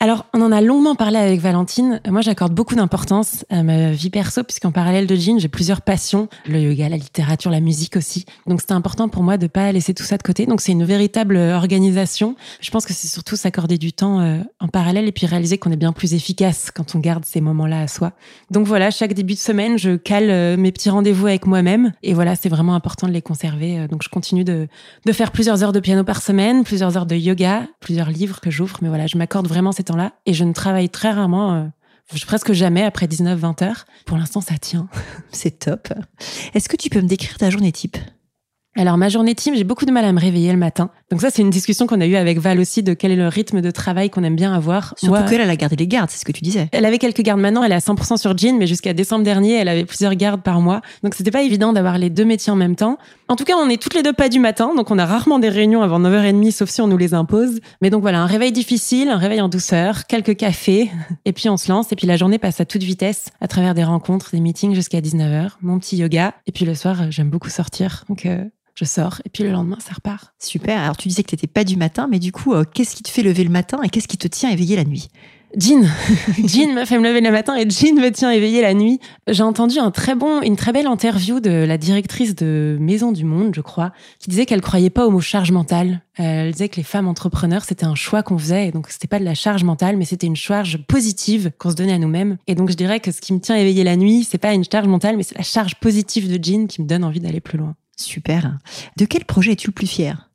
Alors, 0.00 0.26
on 0.34 0.42
en 0.42 0.52
a 0.52 0.60
longuement 0.60 0.96
parlé 0.96 1.16
avec 1.16 1.40
Valentine. 1.40 2.00
Moi, 2.06 2.20
j'accorde 2.20 2.52
beaucoup 2.52 2.74
d'importance 2.74 3.46
à 3.48 3.62
ma 3.62 3.92
vie 3.92 4.10
perso, 4.10 4.42
puisqu'en 4.42 4.72
parallèle 4.72 5.06
de 5.06 5.14
Jean, 5.14 5.38
j'ai 5.38 5.48
plusieurs 5.48 5.80
passions, 5.80 6.28
le 6.46 6.60
yoga, 6.60 6.88
la 6.90 6.96
littérature, 6.96 7.50
la 7.50 7.60
musique 7.60 7.96
aussi. 7.96 8.26
Donc, 8.46 8.60
c'était 8.60 8.74
important 8.74 9.08
pour 9.08 9.22
moi 9.22 9.38
de 9.38 9.46
pas 9.46 9.70
laisser 9.72 9.94
tout 9.94 10.02
ça 10.02 10.18
de 10.18 10.22
côté. 10.22 10.46
Donc, 10.46 10.60
c'est 10.60 10.72
une 10.72 10.84
véritable 10.84 11.36
organisation. 11.36 12.34
Je 12.60 12.70
pense 12.70 12.84
que 12.84 12.92
c'est 12.92 13.06
surtout 13.06 13.36
s'accorder 13.36 13.78
du 13.78 13.92
temps 13.92 14.20
euh, 14.20 14.40
en 14.60 14.68
parallèle 14.68 15.06
et 15.06 15.12
puis 15.12 15.26
réaliser 15.26 15.56
qu'on 15.58 15.70
est 15.70 15.76
bien 15.76 15.92
plus 15.92 16.12
efficace 16.12 16.70
quand 16.74 16.94
on 16.96 16.98
garde 16.98 17.24
ces 17.24 17.40
moments-là 17.40 17.80
à 17.80 17.88
soi. 17.88 18.12
Donc, 18.50 18.66
voilà, 18.66 18.90
chaque 18.90 19.14
début 19.14 19.34
de 19.34 19.38
semaine, 19.38 19.78
je 19.78 19.96
cale 19.96 20.28
euh, 20.28 20.56
mes 20.58 20.72
petits 20.72 20.90
rendez-vous 20.90 21.28
avec 21.28 21.46
moi-même. 21.46 21.92
Et 22.02 22.12
voilà, 22.14 22.34
c'est 22.36 22.50
vraiment 22.50 22.74
important 22.74 23.06
de 23.06 23.12
les 23.12 23.22
conserver. 23.22 23.78
Euh, 23.78 23.88
donc, 23.88 24.02
je 24.02 24.10
continue 24.10 24.44
de, 24.44 24.68
faire 25.12 25.30
plusieurs 25.30 25.62
heures 25.62 25.72
de 25.72 25.80
piano 25.80 26.04
par 26.04 26.20
semaine, 26.20 26.64
plusieurs 26.64 26.98
heures 26.98 27.06
de 27.06 27.16
yoga, 27.16 27.68
plusieurs 27.80 28.10
livres 28.10 28.40
que 28.40 28.50
j'ouvre. 28.50 28.76
Mais 28.82 28.88
voilà, 28.88 29.06
je 29.06 29.16
m'accorde 29.16 29.46
vraiment 29.46 29.72
temps-là 29.84 30.12
et 30.26 30.34
je 30.34 30.44
ne 30.44 30.52
travaille 30.52 30.88
très 30.88 31.10
rarement. 31.10 31.54
Euh, 31.54 31.66
presque 32.26 32.52
jamais 32.52 32.82
après 32.82 33.06
19-20 33.06 33.64
heures. 33.64 33.84
Pour 34.06 34.16
l'instant, 34.16 34.40
ça 34.40 34.58
tient. 34.58 34.88
C'est 35.30 35.58
top. 35.58 35.88
Est-ce 36.54 36.68
que 36.68 36.76
tu 36.76 36.90
peux 36.90 37.00
me 37.00 37.08
décrire 37.08 37.38
ta 37.38 37.50
journée 37.50 37.72
type? 37.72 37.96
Alors 38.82 38.96
ma 38.96 39.08
journée 39.08 39.34
team, 39.34 39.54
j'ai 39.54 39.64
beaucoup 39.64 39.84
de 39.84 39.92
mal 39.92 40.04
à 40.04 40.12
me 40.12 40.20
réveiller 40.20 40.50
le 40.50 40.58
matin. 40.58 40.90
Donc 41.10 41.20
ça, 41.20 41.30
c'est 41.30 41.42
une 41.42 41.50
discussion 41.50 41.86
qu'on 41.86 42.00
a 42.00 42.06
eue 42.06 42.16
avec 42.16 42.38
Val 42.38 42.58
aussi 42.58 42.82
de 42.82 42.92
quel 42.92 43.12
est 43.12 43.16
le 43.16 43.28
rythme 43.28 43.60
de 43.60 43.70
travail 43.70 44.10
qu'on 44.10 44.24
aime 44.24 44.34
bien 44.34 44.52
avoir. 44.52 44.94
Surtout 44.96 45.22
qu'elle, 45.28 45.40
elle 45.40 45.50
a 45.50 45.56
gardé 45.56 45.76
les 45.76 45.86
gardes, 45.86 46.10
c'est 46.10 46.18
ce 46.18 46.24
que 46.24 46.32
tu 46.32 46.42
disais. 46.42 46.68
Elle 46.72 46.84
avait 46.84 46.98
quelques 46.98 47.22
gardes 47.22 47.40
maintenant, 47.40 47.62
elle 47.62 47.72
est 47.72 47.76
à 47.76 47.78
100% 47.78 48.16
sur 48.16 48.36
Jean, 48.36 48.58
mais 48.58 48.66
jusqu'à 48.66 48.92
décembre 48.92 49.24
dernier, 49.24 49.54
elle 49.54 49.68
avait 49.68 49.84
plusieurs 49.84 50.14
gardes 50.14 50.42
par 50.42 50.60
mois. 50.60 50.80
Donc 51.04 51.14
c'était 51.14 51.30
pas 51.30 51.42
évident 51.42 51.72
d'avoir 51.72 51.98
les 51.98 52.10
deux 52.10 52.24
métiers 52.24 52.52
en 52.52 52.56
même 52.56 52.74
temps. 52.74 52.98
En 53.28 53.36
tout 53.36 53.44
cas, 53.44 53.54
on 53.56 53.68
est 53.68 53.80
toutes 53.80 53.94
les 53.94 54.02
deux 54.02 54.12
pas 54.12 54.28
du 54.28 54.40
matin, 54.40 54.74
donc 54.74 54.90
on 54.90 54.98
a 54.98 55.06
rarement 55.06 55.38
des 55.38 55.48
réunions 55.48 55.82
avant 55.82 56.00
9h30, 56.00 56.50
sauf 56.50 56.68
si 56.68 56.80
on 56.80 56.88
nous 56.88 56.98
les 56.98 57.14
impose. 57.14 57.60
Mais 57.80 57.90
donc 57.90 58.02
voilà, 58.02 58.20
un 58.20 58.26
réveil 58.26 58.50
difficile, 58.50 59.08
un 59.08 59.18
réveil 59.18 59.40
en 59.40 59.48
douceur, 59.48 60.06
quelques 60.06 60.36
cafés, 60.36 60.90
et 61.24 61.32
puis 61.32 61.48
on 61.48 61.56
se 61.56 61.70
lance, 61.70 61.92
et 61.92 61.96
puis 61.96 62.06
la 62.06 62.16
journée 62.16 62.38
passe 62.38 62.60
à 62.60 62.64
toute 62.64 62.82
vitesse 62.82 63.26
à 63.40 63.46
travers 63.46 63.74
des 63.74 63.84
rencontres, 63.84 64.30
des 64.32 64.40
meetings 64.40 64.74
jusqu'à 64.74 65.00
19h, 65.00 65.52
mon 65.62 65.78
petit 65.78 65.96
yoga, 65.96 66.34
et 66.46 66.52
puis 66.52 66.64
le 66.64 66.74
soir, 66.74 67.10
j'aime 67.10 67.30
beaucoup 67.30 67.50
sortir. 67.50 68.04
Donc 68.08 68.26
euh, 68.26 68.44
je 68.74 68.84
sors 68.84 69.20
et 69.24 69.30
puis 69.30 69.44
le 69.44 69.50
lendemain, 69.50 69.78
ça 69.80 69.92
repart. 69.94 70.34
Super. 70.38 70.80
Alors 70.80 70.96
tu 70.96 71.08
disais 71.08 71.22
que 71.22 71.28
tu 71.28 71.34
n'étais 71.34 71.46
pas 71.46 71.64
du 71.64 71.76
matin, 71.76 72.08
mais 72.10 72.18
du 72.18 72.32
coup, 72.32 72.54
euh, 72.54 72.64
qu'est-ce 72.64 72.96
qui 72.96 73.02
te 73.02 73.10
fait 73.10 73.22
lever 73.22 73.44
le 73.44 73.50
matin 73.50 73.80
et 73.82 73.88
qu'est-ce 73.88 74.08
qui 74.08 74.18
te 74.18 74.28
tient 74.28 74.50
éveillé 74.50 74.76
la 74.76 74.84
nuit? 74.84 75.08
Jean, 75.56 75.84
Jean 76.44 76.74
me 76.74 76.84
fait 76.84 76.98
me 76.98 77.04
lever 77.04 77.20
le 77.20 77.30
matin 77.30 77.56
et 77.56 77.68
Jean 77.68 77.94
me 77.94 78.10
tient 78.10 78.30
éveillé 78.30 78.60
la 78.60 78.74
nuit. 78.74 78.98
J'ai 79.28 79.42
entendu 79.42 79.78
un 79.78 79.90
très 79.90 80.14
bon, 80.14 80.42
une 80.42 80.56
très 80.56 80.72
belle 80.72 80.86
interview 80.86 81.40
de 81.40 81.50
la 81.50 81.78
directrice 81.78 82.34
de 82.34 82.76
Maison 82.80 83.12
du 83.12 83.24
Monde, 83.24 83.52
je 83.54 83.60
crois, 83.60 83.92
qui 84.18 84.30
disait 84.30 84.46
qu'elle 84.46 84.60
croyait 84.60 84.90
pas 84.90 85.06
au 85.06 85.10
mot 85.10 85.20
charge 85.20 85.52
mentale. 85.52 86.02
Elle 86.16 86.52
disait 86.52 86.68
que 86.68 86.76
les 86.76 86.82
femmes 86.82 87.08
entrepreneurs, 87.08 87.64
c'était 87.64 87.86
un 87.86 87.94
choix 87.94 88.22
qu'on 88.22 88.38
faisait, 88.38 88.68
et 88.68 88.72
donc 88.72 88.88
c'était 88.88 89.08
pas 89.08 89.18
de 89.18 89.24
la 89.24 89.34
charge 89.34 89.64
mentale, 89.64 89.96
mais 89.96 90.04
c'était 90.04 90.26
une 90.26 90.36
charge 90.36 90.78
positive 90.86 91.52
qu'on 91.58 91.70
se 91.70 91.76
donnait 91.76 91.92
à 91.92 91.98
nous-mêmes. 91.98 92.36
Et 92.46 92.54
donc 92.54 92.70
je 92.70 92.76
dirais 92.76 93.00
que 93.00 93.12
ce 93.12 93.20
qui 93.20 93.32
me 93.32 93.40
tient 93.40 93.56
éveillé 93.56 93.84
la 93.84 93.96
nuit, 93.96 94.26
c'est 94.28 94.38
pas 94.38 94.54
une 94.54 94.64
charge 94.64 94.88
mentale, 94.88 95.16
mais 95.16 95.22
c'est 95.22 95.36
la 95.36 95.44
charge 95.44 95.76
positive 95.76 96.28
de 96.28 96.42
Jean 96.42 96.66
qui 96.66 96.82
me 96.82 96.86
donne 96.86 97.04
envie 97.04 97.20
d'aller 97.20 97.40
plus 97.40 97.58
loin. 97.58 97.74
Super. 97.96 98.58
De 98.96 99.04
quel 99.04 99.24
projet 99.24 99.52
es-tu 99.52 99.68
le 99.68 99.72
plus 99.72 99.86
fier? 99.86 100.30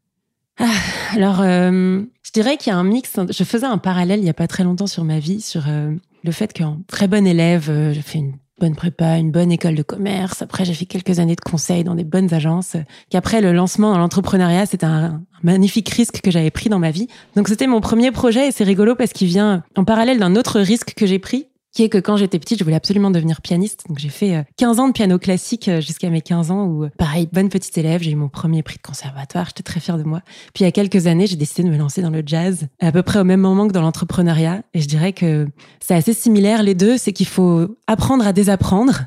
Ah, 0.60 0.68
Alors, 1.16 1.42
euh, 1.42 2.02
je 2.24 2.32
dirais 2.32 2.58
qu'il 2.58 2.72
y 2.72 2.76
a 2.76 2.78
un 2.78 2.84
mix. 2.84 3.14
Je 3.30 3.44
faisais 3.44 3.66
un 3.66 3.78
parallèle 3.78 4.20
il 4.20 4.24
n'y 4.24 4.30
a 4.30 4.34
pas 4.34 4.48
très 4.48 4.64
longtemps 4.64 4.88
sur 4.88 5.04
ma 5.04 5.20
vie, 5.20 5.42
sur 5.42 5.68
euh, 5.68 5.94
le 6.24 6.32
fait 6.32 6.56
qu'en 6.58 6.80
très 6.88 7.08
bon 7.08 7.26
élève, 7.26 7.70
euh, 7.70 7.94
j'ai 7.94 8.02
fait 8.02 8.20
une 8.20 8.34
bonne 8.60 8.76
prépa, 8.76 9.18
une 9.18 9.32
bonne 9.32 9.52
école 9.52 9.76
de 9.76 9.84
commerce. 9.84 10.42
Après, 10.42 10.66
j'ai 10.66 10.74
fait 10.74 10.86
quelques 10.86 11.20
années 11.20 11.36
de 11.36 11.42
conseil 11.42 11.86
dans 11.86 11.96
des 11.96 12.04
bonnes 12.04 12.34
agences. 12.34 12.76
Qu'après, 13.10 13.40
le 13.40 13.54
lancement 13.54 13.94
dans 13.94 13.98
l'entrepreneuriat, 13.98 14.66
c'était 14.66 14.86
un, 14.86 15.22
magnifique 15.44 15.90
risque 15.90 16.20
que 16.22 16.30
j'avais 16.30 16.52
pris 16.52 16.70
dans 16.70 16.80
ma 16.80 16.92
vie. 16.92 17.08
Donc, 17.38 17.48
c'était 17.48 17.68
mon 17.68 17.80
premier 17.80 18.12
projet 18.12 18.50
et 18.50 18.52
c'est 18.52 18.66
rigolo 18.66 18.96
parce 18.96 19.14
qu'il 19.14 19.28
vient 19.28 19.64
en 19.78 19.86
parallèle 19.86 20.20
d'un 20.20 20.36
autre 20.36 20.60
risque 20.60 20.94
que 20.94 21.06
j'ai 21.06 21.20
pris 21.20 21.48
qui 21.72 21.84
est 21.84 21.90
que 21.90 21.98
quand 21.98 22.18
j'étais 22.18 22.40
petite, 22.40 22.60
je 22.60 22.64
voulais 22.64 22.76
absolument 22.76 23.12
devenir 23.12 23.42
pianiste. 23.42 23.86
Donc 23.88 24.00
j'ai 24.00 24.10
fait 24.10 24.46
15 24.58 24.78
euh, 24.78 24.82
ans 24.82 24.88
de 24.88 24.94
piano 24.94 25.20
classique 25.20 25.68
euh, 25.68 25.82
jusqu'à 25.82 26.10
mes 26.10 26.22
15 26.22 26.52
ans 26.52 26.66
où, 26.66 26.86
euh, 26.86 26.90
pareil, 26.98 27.28
bonne 27.32 27.50
petite 27.50 27.78
élève, 27.78 28.02
j'ai 28.02 28.12
eu 28.12 28.16
mon 28.16 28.30
premier 28.30 28.64
prix 28.64 28.78
de 28.78 28.82
conservatoire, 28.82 29.46
j'étais 29.48 29.64
très 29.64 29.80
fière 29.80 29.98
de 29.98 30.04
moi. 30.04 30.22
Puis 30.54 30.64
il 30.64 30.64
y 30.64 30.68
a 30.68 30.72
quelques 30.72 31.08
années, 31.08 31.28
j'ai 31.28 31.36
décidé 31.36 31.64
de 31.64 31.70
me 31.70 31.78
lancer 31.78 32.02
dans 32.02 32.10
le 32.10 32.24
jazz, 32.26 32.68
à 32.80 32.92
peu 32.92 33.04
près 33.04 33.20
au 33.20 33.24
même 33.24 33.42
moment 33.42 33.68
que 33.68 33.74
dans 33.74 33.82
l'entrepreneuriat. 33.82 34.64
Et 34.74 34.82
je 34.82 34.88
dirais 34.88 35.14
que 35.14 35.48
c'est 35.80 35.96
assez 35.96 36.14
similaire 36.14 36.64
les 36.64 36.76
deux, 36.76 36.98
c'est 36.98 37.14
qu'il 37.14 37.28
faut 37.28 37.78
apprendre 37.88 38.26
à 38.26 38.34
désapprendre 38.34 39.02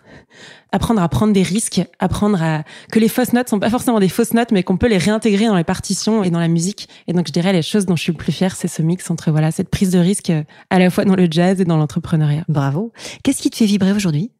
apprendre 0.72 1.02
à 1.02 1.08
prendre 1.08 1.32
des 1.32 1.42
risques, 1.42 1.82
apprendre 1.98 2.42
à 2.42 2.64
que 2.90 2.98
les 2.98 3.08
fausses 3.08 3.32
notes 3.32 3.48
sont 3.48 3.60
pas 3.60 3.70
forcément 3.70 4.00
des 4.00 4.08
fausses 4.08 4.34
notes, 4.34 4.50
mais 4.50 4.62
qu'on 4.62 4.76
peut 4.76 4.88
les 4.88 4.98
réintégrer 4.98 5.46
dans 5.46 5.56
les 5.56 5.64
partitions 5.64 6.24
et 6.24 6.30
dans 6.30 6.40
la 6.40 6.48
musique. 6.48 6.88
Et 7.06 7.12
donc 7.12 7.26
je 7.26 7.32
dirais 7.32 7.52
les 7.52 7.62
choses 7.62 7.86
dont 7.86 7.96
je 7.96 8.02
suis 8.02 8.12
le 8.12 8.18
plus 8.18 8.32
fière, 8.32 8.56
c'est 8.56 8.68
ce 8.68 8.82
mix 8.82 9.10
entre 9.10 9.30
voilà 9.30 9.50
cette 9.50 9.68
prise 9.68 9.90
de 9.90 9.98
risque 9.98 10.30
euh, 10.30 10.42
à 10.70 10.78
la 10.78 10.90
fois 10.90 11.04
dans 11.04 11.16
le 11.16 11.28
jazz 11.30 11.60
et 11.60 11.64
dans 11.64 11.76
l'entrepreneuriat. 11.76 12.44
Bravo. 12.48 12.92
Qu'est-ce 13.22 13.42
qui 13.42 13.50
te 13.50 13.56
fait 13.56 13.66
vibrer 13.66 13.92
aujourd'hui? 13.92 14.32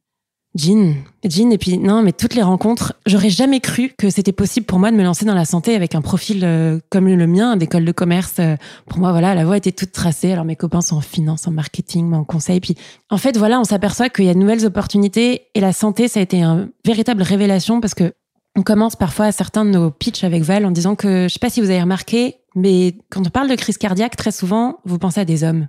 Jean, 0.54 0.94
Jean, 1.24 1.50
et 1.50 1.56
puis 1.56 1.78
non, 1.78 2.02
mais 2.02 2.12
toutes 2.12 2.34
les 2.34 2.42
rencontres, 2.42 2.92
j'aurais 3.06 3.30
jamais 3.30 3.60
cru 3.60 3.94
que 3.96 4.10
c'était 4.10 4.32
possible 4.32 4.66
pour 4.66 4.78
moi 4.78 4.90
de 4.90 4.96
me 4.96 5.02
lancer 5.02 5.24
dans 5.24 5.34
la 5.34 5.46
santé 5.46 5.74
avec 5.74 5.94
un 5.94 6.02
profil 6.02 6.42
euh, 6.44 6.78
comme 6.90 7.08
le 7.08 7.26
mien, 7.26 7.56
d'école 7.56 7.86
de 7.86 7.92
commerce. 7.92 8.34
Euh, 8.38 8.56
pour 8.86 8.98
moi, 8.98 9.12
voilà, 9.12 9.34
la 9.34 9.46
voie 9.46 9.56
était 9.56 9.72
toute 9.72 9.92
tracée. 9.92 10.32
Alors 10.32 10.44
mes 10.44 10.56
copains 10.56 10.82
sont 10.82 10.96
en 10.96 11.00
finance, 11.00 11.48
en 11.48 11.52
marketing, 11.52 12.12
en 12.12 12.24
conseil. 12.24 12.60
Puis 12.60 12.76
en 13.08 13.16
fait, 13.16 13.38
voilà, 13.38 13.60
on 13.60 13.64
s'aperçoit 13.64 14.10
qu'il 14.10 14.26
y 14.26 14.28
a 14.28 14.34
de 14.34 14.38
nouvelles 14.38 14.66
opportunités 14.66 15.46
et 15.54 15.60
la 15.60 15.72
santé, 15.72 16.06
ça 16.06 16.20
a 16.20 16.22
été 16.22 16.42
une 16.42 16.70
véritable 16.84 17.22
révélation 17.22 17.80
parce 17.80 17.94
que 17.94 18.12
on 18.54 18.62
commence 18.62 18.96
parfois 18.96 19.26
à 19.26 19.32
certains 19.32 19.64
de 19.64 19.70
nos 19.70 19.90
pitchs 19.90 20.24
avec 20.24 20.42
Val 20.42 20.66
en 20.66 20.70
disant 20.70 20.94
que, 20.94 21.26
je 21.26 21.32
sais 21.32 21.38
pas 21.38 21.48
si 21.48 21.62
vous 21.62 21.70
avez 21.70 21.80
remarqué, 21.80 22.36
mais 22.54 22.96
quand 23.10 23.26
on 23.26 23.30
parle 23.30 23.48
de 23.48 23.54
crise 23.54 23.78
cardiaque, 23.78 24.16
très 24.16 24.32
souvent, 24.32 24.80
vous 24.84 24.98
pensez 24.98 25.20
à 25.20 25.24
des 25.24 25.42
hommes. 25.42 25.68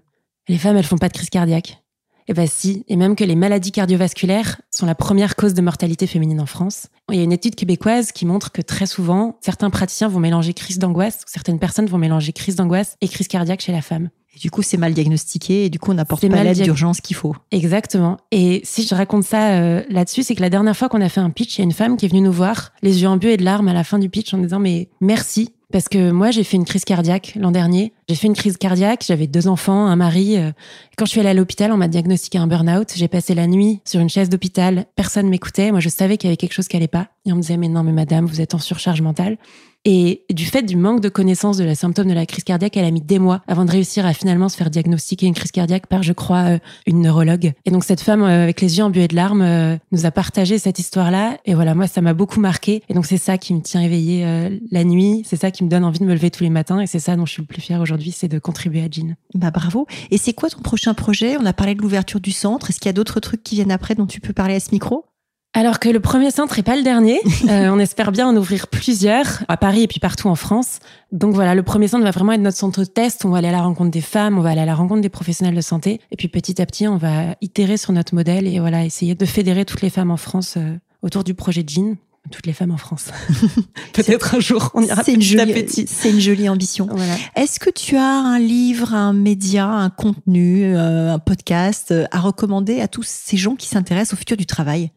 Les 0.49 0.57
femmes, 0.57 0.75
elles 0.75 0.83
font 0.83 0.97
pas 0.97 1.07
de 1.07 1.13
crise 1.13 1.29
cardiaque. 1.29 1.82
Eh 2.27 2.33
bien 2.33 2.45
si, 2.45 2.85
et 2.87 2.95
même 2.95 3.15
que 3.15 3.23
les 3.23 3.35
maladies 3.35 3.71
cardiovasculaires 3.71 4.61
sont 4.71 4.85
la 4.85 4.95
première 4.95 5.35
cause 5.35 5.53
de 5.53 5.61
mortalité 5.61 6.07
féminine 6.07 6.39
en 6.39 6.45
France. 6.45 6.87
Il 7.11 7.17
y 7.17 7.19
a 7.19 7.23
une 7.23 7.31
étude 7.31 7.55
québécoise 7.55 8.11
qui 8.11 8.25
montre 8.25 8.51
que 8.51 8.61
très 8.61 8.85
souvent, 8.85 9.37
certains 9.41 9.69
praticiens 9.69 10.07
vont 10.07 10.19
mélanger 10.19 10.53
crise 10.53 10.79
d'angoisse, 10.79 11.21
certaines 11.25 11.59
personnes 11.59 11.87
vont 11.87 11.97
mélanger 11.97 12.33
crise 12.33 12.55
d'angoisse 12.55 12.95
et 13.01 13.07
crise 13.07 13.27
cardiaque 13.27 13.61
chez 13.61 13.71
la 13.71 13.81
femme. 13.81 14.09
Et 14.35 14.39
du 14.39 14.49
coup, 14.49 14.63
c'est 14.63 14.77
mal 14.77 14.93
diagnostiqué 14.93 15.65
et 15.65 15.69
du 15.69 15.77
coup, 15.77 15.91
on 15.91 15.95
n'apporte 15.95 16.27
pas 16.27 16.43
l'aide 16.43 16.61
d'urgence 16.61 17.01
qu'il 17.01 17.15
faut. 17.15 17.35
Exactement. 17.51 18.17
Et 18.31 18.61
si 18.63 18.85
je 18.87 18.95
raconte 18.95 19.23
ça 19.23 19.51
euh, 19.51 19.83
là-dessus, 19.89 20.23
c'est 20.23 20.33
que 20.33 20.41
la 20.41 20.49
dernière 20.49 20.75
fois 20.75 20.89
qu'on 20.89 21.01
a 21.01 21.09
fait 21.09 21.19
un 21.19 21.29
pitch, 21.29 21.57
il 21.57 21.59
y 21.59 21.61
a 21.61 21.65
une 21.65 21.71
femme 21.71 21.97
qui 21.97 22.05
est 22.05 22.09
venue 22.09 22.21
nous 22.21 22.31
voir, 22.31 22.73
les 22.81 23.03
yeux 23.03 23.07
en 23.07 23.19
et 23.19 23.37
de 23.37 23.43
larmes 23.43 23.67
à 23.67 23.73
la 23.73 23.83
fin 23.83 23.99
du 23.99 24.09
pitch 24.09 24.33
en 24.33 24.39
disant 24.39 24.59
mais 24.59 24.89
merci 25.01 25.53
parce 25.73 25.89
que 25.89 26.11
moi, 26.11 26.29
j'ai 26.29 26.43
fait 26.43 26.55
une 26.55 26.65
crise 26.65 26.85
cardiaque 26.85 27.33
l'an 27.35 27.49
dernier. 27.49 27.93
J'ai 28.07 28.13
fait 28.13 28.27
une 28.27 28.35
crise 28.35 28.57
cardiaque, 28.57 29.03
j'avais 29.07 29.25
deux 29.25 29.47
enfants, 29.47 29.87
un 29.87 29.95
mari. 29.95 30.37
Euh, 30.37 30.51
quand 30.97 31.05
je 31.05 31.09
suis 31.09 31.19
allée 31.19 31.29
à 31.29 31.33
l'hôpital, 31.33 31.71
on 31.71 31.77
m'a 31.77 31.87
diagnostiqué 31.87 32.37
un 32.37 32.45
burn-out. 32.45 32.93
J'ai 32.95 33.07
passé 33.07 33.33
la 33.33 33.47
nuit 33.47 33.81
sur 33.83 33.99
une 33.99 34.07
chaise 34.07 34.29
d'hôpital. 34.29 34.85
Personne 34.95 35.27
m'écoutait. 35.27 35.71
Moi, 35.71 35.79
je 35.79 35.89
savais 35.89 36.17
qu'il 36.17 36.27
y 36.27 36.29
avait 36.29 36.37
quelque 36.37 36.53
chose 36.53 36.67
qui 36.67 36.77
allait 36.77 36.87
pas. 36.87 37.07
Et 37.25 37.33
on 37.33 37.37
me 37.37 37.41
disait, 37.41 37.57
mais 37.57 37.69
non, 37.69 37.81
mais 37.81 37.91
madame, 37.91 38.27
vous 38.27 38.39
êtes 38.39 38.53
en 38.53 38.59
surcharge 38.59 39.01
mentale. 39.01 39.37
Et 39.85 40.23
du 40.31 40.45
fait 40.45 40.61
du 40.61 40.77
manque 40.77 41.01
de 41.01 41.09
connaissance 41.09 41.57
de 41.57 41.65
la 41.65 41.75
symptôme 41.75 42.07
de 42.07 42.13
la 42.13 42.25
crise 42.25 42.45
cardiaque, 42.45 42.77
elle 42.77 42.85
a 42.85 42.91
mis 42.91 43.01
des 43.01 43.19
mois 43.19 43.41
avant 43.47 43.65
de 43.65 43.71
réussir 43.71 44.05
à 44.05 44.13
finalement 44.13 44.47
se 44.47 44.55
faire 44.55 44.69
diagnostiquer 44.69 45.25
une 45.25 45.33
crise 45.33 45.51
cardiaque 45.51 45.87
par, 45.87 46.03
je 46.03 46.13
crois, 46.13 46.53
euh, 46.53 46.59
une 46.87 47.01
neurologue. 47.01 47.51
Et 47.65 47.71
donc 47.71 47.83
cette 47.83 47.99
femme 47.99 48.21
euh, 48.21 48.43
avec 48.43 48.61
les 48.61 48.77
yeux 48.77 48.83
embués 48.83 49.09
de 49.09 49.15
larmes 49.15 49.41
euh, 49.41 49.75
nous 49.91 50.05
a 50.05 50.11
partagé 50.11 50.57
cette 50.57 50.79
histoire-là. 50.79 51.37
Et 51.45 51.53
voilà, 51.53 51.75
moi, 51.75 51.87
ça 51.87 51.99
m'a 51.99 52.13
beaucoup 52.13 52.39
marqué. 52.39 52.81
Et 52.87 52.93
donc 52.93 53.05
c'est 53.05 53.17
ça 53.17 53.37
qui 53.37 53.53
me 53.53 53.61
tient 53.61 53.81
éveillée 53.81 54.23
la 54.71 54.83
nuit. 54.83 55.23
C'est 55.25 55.35
ça 55.35 55.51
qui 55.51 55.63
me 55.63 55.69
donne 55.69 55.83
envie 55.83 55.99
de 55.99 56.05
me 56.05 56.13
lever 56.13 56.31
tous 56.31 56.43
les 56.43 56.49
matins. 56.49 56.79
Et 56.79 56.87
c'est 56.87 56.99
ça 56.99 57.15
dont 57.15 57.25
je 57.25 57.33
suis 57.33 57.41
le 57.41 57.47
plus 57.47 57.61
fière 57.61 57.81
aujourd'hui, 57.81 58.11
c'est 58.11 58.27
de 58.27 58.39
contribuer 58.39 58.81
à 58.81 58.87
Jean. 58.89 59.15
Bah 59.33 59.51
bravo. 59.51 59.87
Et 60.11 60.17
c'est 60.17 60.33
quoi 60.33 60.49
ton 60.49 60.61
prochain 60.61 60.93
projet? 60.93 61.35
On 61.37 61.45
a 61.45 61.53
parlé 61.53 61.75
de 61.75 61.81
l'ouverture 61.81 62.21
du 62.21 62.31
centre. 62.31 62.69
Est-ce 62.69 62.79
qu'il 62.79 62.87
y 62.87 62.89
a 62.89 62.93
d'autres 62.93 63.19
trucs 63.19 63.43
qui 63.43 63.55
viennent 63.55 63.71
après 63.71 63.95
dont 63.95 64.07
tu 64.07 64.21
peux 64.21 64.33
parler 64.33 64.55
à 64.55 64.59
ce 64.59 64.71
micro? 64.71 65.05
Alors 65.53 65.79
que 65.79 65.89
le 65.89 65.99
premier 65.99 66.31
centre 66.31 66.57
est 66.59 66.63
pas 66.63 66.75
le 66.75 66.83
dernier. 66.83 67.19
Euh, 67.49 67.69
on 67.69 67.77
espère 67.77 68.11
bien 68.13 68.27
en 68.27 68.35
ouvrir 68.37 68.67
plusieurs 68.67 69.43
à 69.49 69.57
Paris 69.57 69.83
et 69.83 69.87
puis 69.87 69.99
partout 69.99 70.29
en 70.29 70.35
France. 70.35 70.79
Donc 71.11 71.35
voilà, 71.35 71.55
le 71.55 71.61
premier 71.61 71.89
centre 71.89 72.03
va 72.03 72.11
vraiment 72.11 72.31
être 72.31 72.41
notre 72.41 72.57
centre 72.57 72.79
de 72.79 72.85
test. 72.85 73.25
On 73.25 73.29
va 73.29 73.39
aller 73.39 73.49
à 73.49 73.51
la 73.51 73.61
rencontre 73.61 73.91
des 73.91 74.01
femmes, 74.01 74.37
on 74.37 74.41
va 74.41 74.51
aller 74.51 74.61
à 74.61 74.65
la 74.65 74.75
rencontre 74.75 75.01
des 75.01 75.09
professionnels 75.09 75.53
de 75.53 75.61
santé. 75.61 75.99
Et 76.11 76.15
puis 76.15 76.29
petit 76.29 76.61
à 76.61 76.65
petit, 76.65 76.87
on 76.87 76.95
va 76.95 77.35
itérer 77.41 77.75
sur 77.75 77.91
notre 77.91 78.15
modèle 78.15 78.47
et 78.47 78.59
voilà, 78.59 78.85
essayer 78.85 79.13
de 79.13 79.25
fédérer 79.25 79.65
toutes 79.65 79.81
les 79.81 79.89
femmes 79.89 80.09
en 80.09 80.17
France 80.17 80.55
euh, 80.57 80.77
autour 81.01 81.25
du 81.25 81.33
projet 81.33 81.65
Jean 81.67 81.97
toutes 82.31 82.45
les 82.45 82.53
femmes 82.53 82.71
en 82.71 82.77
France. 82.77 83.07
Peut-être 83.93 84.35
un 84.35 84.39
jour, 84.39 84.71
on 84.73 84.81
ira 84.81 85.03
C'est 85.03 85.13
une, 85.13 85.19
petit 85.19 85.39
à 85.39 85.45
jolie, 85.45 85.53
petit. 85.53 85.85
c'est 85.87 86.09
une 86.09 86.21
jolie 86.21 86.47
ambition. 86.47 86.87
Voilà. 86.89 87.15
Est-ce 87.35 87.59
que 87.59 87.69
tu 87.69 87.97
as 87.97 88.01
un 88.01 88.39
livre, 88.39 88.93
un 88.93 89.13
média, 89.13 89.67
un 89.67 89.89
contenu, 89.89 90.63
euh, 90.75 91.13
un 91.13 91.19
podcast 91.19 91.91
euh, 91.91 92.05
à 92.11 92.19
recommander 92.19 92.79
à 92.79 92.87
tous 92.87 93.05
ces 93.05 93.35
gens 93.35 93.55
qui 93.55 93.67
s'intéressent 93.67 94.13
au 94.13 94.17
futur 94.17 94.37
du 94.37 94.45
travail? 94.45 94.91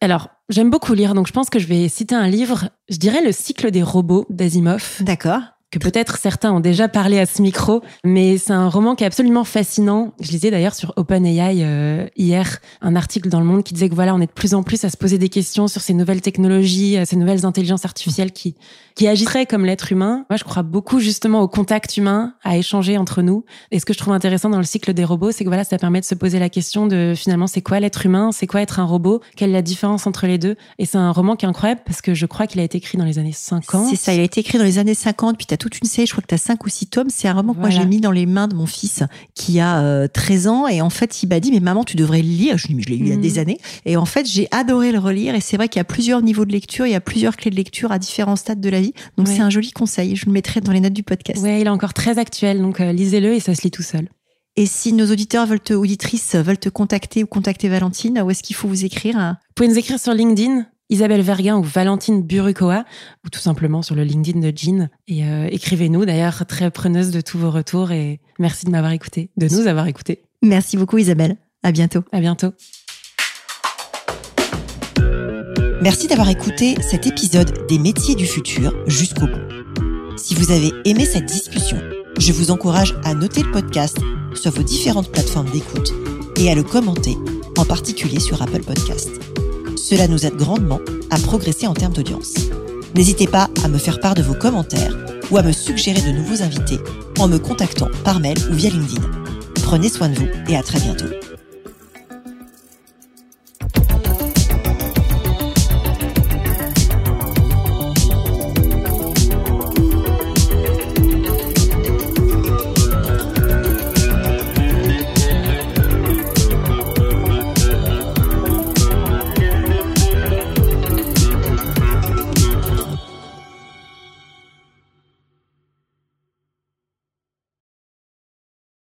Alors, 0.00 0.28
j'aime 0.48 0.70
beaucoup 0.70 0.94
lire, 0.94 1.14
donc 1.14 1.26
je 1.26 1.32
pense 1.32 1.50
que 1.50 1.58
je 1.58 1.66
vais 1.66 1.88
citer 1.88 2.14
un 2.14 2.28
livre, 2.28 2.68
je 2.88 2.98
dirais 2.98 3.22
Le 3.22 3.32
cycle 3.32 3.70
des 3.70 3.82
robots 3.82 4.26
d'Asimov. 4.30 4.98
D'accord. 5.00 5.40
Que 5.70 5.78
peut-être 5.78 6.16
certains 6.18 6.52
ont 6.52 6.60
déjà 6.60 6.88
parlé 6.88 7.18
à 7.18 7.26
ce 7.26 7.42
micro, 7.42 7.82
mais 8.04 8.38
c'est 8.38 8.52
un 8.52 8.68
roman 8.68 8.94
qui 8.94 9.04
est 9.04 9.06
absolument 9.06 9.44
fascinant. 9.44 10.12
Je 10.20 10.30
lisais 10.30 10.50
d'ailleurs 10.50 10.74
sur 10.74 10.94
OpenAI 10.96 11.62
euh, 11.62 12.06
hier 12.16 12.58
un 12.80 12.96
article 12.96 13.28
dans 13.28 13.40
Le 13.40 13.46
Monde 13.46 13.62
qui 13.64 13.74
disait 13.74 13.88
que 13.88 13.94
voilà, 13.94 14.14
on 14.14 14.20
est 14.20 14.26
de 14.26 14.32
plus 14.32 14.54
en 14.54 14.62
plus 14.62 14.84
à 14.84 14.90
se 14.90 14.96
poser 14.96 15.18
des 15.18 15.28
questions 15.28 15.68
sur 15.68 15.82
ces 15.82 15.92
nouvelles 15.92 16.22
technologies, 16.22 16.96
euh, 16.96 17.04
ces 17.04 17.16
nouvelles 17.16 17.44
intelligences 17.44 17.84
artificielles 17.84 18.32
qui 18.32 18.54
qui 18.98 19.06
agiraient 19.06 19.46
comme 19.46 19.64
l'être 19.64 19.92
humain. 19.92 20.26
Moi, 20.28 20.36
je 20.36 20.42
crois 20.42 20.64
beaucoup 20.64 20.98
justement 20.98 21.40
au 21.40 21.46
contact 21.46 21.96
humain, 21.96 22.34
à 22.42 22.56
échanger 22.56 22.98
entre 22.98 23.22
nous. 23.22 23.44
Et 23.70 23.78
ce 23.78 23.86
que 23.86 23.92
je 23.92 23.98
trouve 23.98 24.12
intéressant 24.12 24.50
dans 24.50 24.58
le 24.58 24.64
cycle 24.64 24.92
des 24.92 25.04
robots, 25.04 25.30
c'est 25.30 25.44
que 25.44 25.48
voilà, 25.48 25.62
ça 25.62 25.78
permet 25.78 26.00
de 26.00 26.04
se 26.04 26.16
poser 26.16 26.40
la 26.40 26.48
question 26.48 26.88
de 26.88 27.14
finalement, 27.16 27.46
c'est 27.46 27.62
quoi 27.62 27.78
l'être 27.78 28.04
humain, 28.04 28.32
c'est 28.32 28.48
quoi 28.48 28.60
être 28.60 28.80
un 28.80 28.84
robot, 28.84 29.20
quelle 29.36 29.50
est 29.50 29.52
la 29.52 29.62
différence 29.62 30.08
entre 30.08 30.26
les 30.26 30.36
deux? 30.36 30.56
Et 30.80 30.84
c'est 30.84 30.98
un 30.98 31.12
roman 31.12 31.36
qui 31.36 31.46
est 31.46 31.48
incroyable 31.48 31.82
parce 31.86 32.02
que 32.02 32.12
je 32.12 32.26
crois 32.26 32.48
qu'il 32.48 32.60
a 32.60 32.64
été 32.64 32.78
écrit 32.78 32.98
dans 32.98 33.04
les 33.04 33.20
années 33.20 33.30
50. 33.32 33.86
C'est 33.88 33.94
ça, 33.96 34.12
il 34.14 34.18
a 34.18 34.24
été 34.24 34.40
écrit 34.40 34.58
dans 34.58 34.64
les 34.64 34.78
années 34.78 34.94
50, 34.94 35.36
puis 35.36 35.46
toute 35.58 35.78
une 35.78 35.86
série, 35.86 36.06
je 36.06 36.12
crois 36.12 36.22
que 36.22 36.28
tu 36.28 36.34
as 36.34 36.38
5 36.38 36.64
ou 36.64 36.68
6 36.68 36.86
tomes. 36.86 37.10
C'est 37.10 37.28
un 37.28 37.34
roman 37.34 37.52
que 37.52 37.58
moi 37.60 37.68
j'ai 37.70 37.84
mis 37.84 38.00
dans 38.00 38.10
les 38.12 38.24
mains 38.26 38.48
de 38.48 38.54
mon 38.54 38.64
fils 38.66 39.02
qui 39.34 39.60
a 39.60 39.80
euh, 39.82 40.08
13 40.08 40.46
ans. 40.48 40.66
Et 40.68 40.80
en 40.80 40.88
fait, 40.90 41.22
il 41.22 41.28
m'a 41.28 41.40
dit, 41.40 41.50
mais 41.50 41.60
maman, 41.60 41.84
tu 41.84 41.96
devrais 41.96 42.22
le 42.22 42.28
lire. 42.28 42.56
Je 42.56 42.68
lui 42.68 42.74
ai 42.74 42.76
dit, 42.76 42.76
mais 42.76 42.82
je 42.82 42.88
l'ai 42.90 42.96
lu 42.96 43.04
il 43.04 43.08
y 43.08 43.12
a 43.12 43.16
Mhm. 43.16 43.22
des 43.22 43.38
années. 43.38 43.58
Et 43.84 43.96
en 43.96 44.06
fait, 44.06 44.26
j'ai 44.26 44.48
adoré 44.50 44.92
le 44.92 44.98
relire. 44.98 45.34
Et 45.34 45.40
c'est 45.40 45.56
vrai 45.56 45.68
qu'il 45.68 45.78
y 45.78 45.82
a 45.82 45.84
plusieurs 45.84 46.22
niveaux 46.22 46.44
de 46.46 46.52
lecture, 46.52 46.86
il 46.86 46.92
y 46.92 46.94
a 46.94 47.00
plusieurs 47.00 47.36
clés 47.36 47.50
de 47.50 47.56
lecture 47.56 47.92
à 47.92 47.98
différents 47.98 48.36
stades 48.36 48.60
de 48.60 48.68
la 48.70 48.80
vie. 48.80 48.94
Donc 49.16 49.26
Ouais. 49.28 49.34
c'est 49.36 49.42
un 49.42 49.50
joli 49.50 49.72
conseil. 49.72 50.16
Je 50.16 50.26
le 50.26 50.32
mettrai 50.32 50.60
dans 50.60 50.72
les 50.72 50.80
notes 50.80 50.92
du 50.94 51.02
podcast. 51.02 51.42
Ouais, 51.42 51.60
il 51.60 51.66
est 51.66 51.70
encore 51.70 51.92
très 51.94 52.18
actuel, 52.18 52.60
donc 52.62 52.80
euh, 52.80 52.92
lisez-le 52.92 53.34
et 53.34 53.40
ça 53.40 53.54
se 53.54 53.62
lit 53.62 53.70
tout 53.70 53.82
seul. 53.82 54.08
Et 54.56 54.66
si 54.66 54.92
nos 54.92 55.06
auditeurs 55.12 55.46
veulent 55.46 55.60
te, 55.60 55.72
auditrices 55.74 56.34
veulent 56.34 56.58
te 56.58 56.68
contacter 56.68 57.22
ou 57.22 57.26
contacter 57.26 57.68
Valentine, 57.68 58.20
où 58.24 58.30
est-ce 58.30 58.42
qu'il 58.42 58.56
faut 58.56 58.66
vous 58.66 58.84
écrire 58.84 59.16
hein? 59.16 59.36
Vous 59.48 59.52
pouvez 59.54 59.68
nous 59.68 59.78
écrire 59.78 60.00
sur 60.00 60.12
LinkedIn, 60.14 60.66
Isabelle 60.90 61.22
Verguin 61.22 61.56
ou 61.58 61.62
Valentine 61.62 62.22
Burukoa, 62.22 62.84
ou 63.24 63.28
tout 63.28 63.40
simplement 63.40 63.82
sur 63.82 63.94
le 63.94 64.04
LinkedIn 64.04 64.40
de 64.40 64.52
Jean. 64.56 64.88
Et 65.06 65.24
euh, 65.24 65.48
écrivez-nous, 65.50 66.04
d'ailleurs, 66.04 66.44
très 66.46 66.70
preneuse 66.70 67.10
de 67.10 67.20
tous 67.20 67.38
vos 67.38 67.50
retours. 67.50 67.92
Et 67.92 68.20
merci 68.38 68.66
de 68.66 68.70
m'avoir 68.70 68.92
écouté, 68.92 69.30
de 69.36 69.48
nous 69.48 69.66
avoir 69.66 69.86
écoutés. 69.86 70.22
Merci 70.42 70.76
beaucoup 70.76 70.98
Isabelle. 70.98 71.36
À 71.62 71.72
bientôt. 71.72 72.04
À 72.12 72.20
bientôt. 72.20 72.52
Merci 75.80 76.08
d'avoir 76.08 76.28
écouté 76.28 76.74
cet 76.80 77.06
épisode 77.06 77.66
des 77.68 77.78
métiers 77.78 78.16
du 78.16 78.26
futur 78.26 78.72
jusqu'au 78.88 79.26
bout. 79.26 80.16
Si 80.16 80.34
vous 80.34 80.50
avez 80.50 80.72
aimé 80.84 81.04
cette 81.04 81.26
discussion, 81.26 81.78
je 82.18 82.32
vous 82.32 82.50
encourage 82.50 82.96
à 83.04 83.14
noter 83.14 83.42
le 83.42 83.52
podcast 83.52 83.98
sur 84.34 84.50
vos 84.50 84.64
différentes 84.64 85.12
plateformes 85.12 85.50
d'écoute 85.50 85.92
et 86.36 86.50
à 86.50 86.56
le 86.56 86.64
commenter, 86.64 87.16
en 87.56 87.64
particulier 87.64 88.18
sur 88.18 88.42
Apple 88.42 88.62
Podcast. 88.62 89.37
Cela 89.88 90.06
nous 90.06 90.26
aide 90.26 90.36
grandement 90.36 90.80
à 91.08 91.16
progresser 91.18 91.66
en 91.66 91.72
termes 91.72 91.94
d'audience. 91.94 92.34
N'hésitez 92.94 93.26
pas 93.26 93.48
à 93.64 93.68
me 93.68 93.78
faire 93.78 94.00
part 94.00 94.14
de 94.14 94.20
vos 94.20 94.34
commentaires 94.34 94.94
ou 95.30 95.38
à 95.38 95.42
me 95.42 95.50
suggérer 95.50 96.02
de 96.02 96.14
nouveaux 96.14 96.42
invités 96.42 96.78
en 97.18 97.26
me 97.26 97.38
contactant 97.38 97.88
par 98.04 98.20
mail 98.20 98.36
ou 98.50 98.54
via 98.54 98.68
LinkedIn. 98.68 99.00
Prenez 99.54 99.88
soin 99.88 100.10
de 100.10 100.16
vous 100.16 100.28
et 100.46 100.58
à 100.58 100.62
très 100.62 100.78
bientôt. 100.78 101.06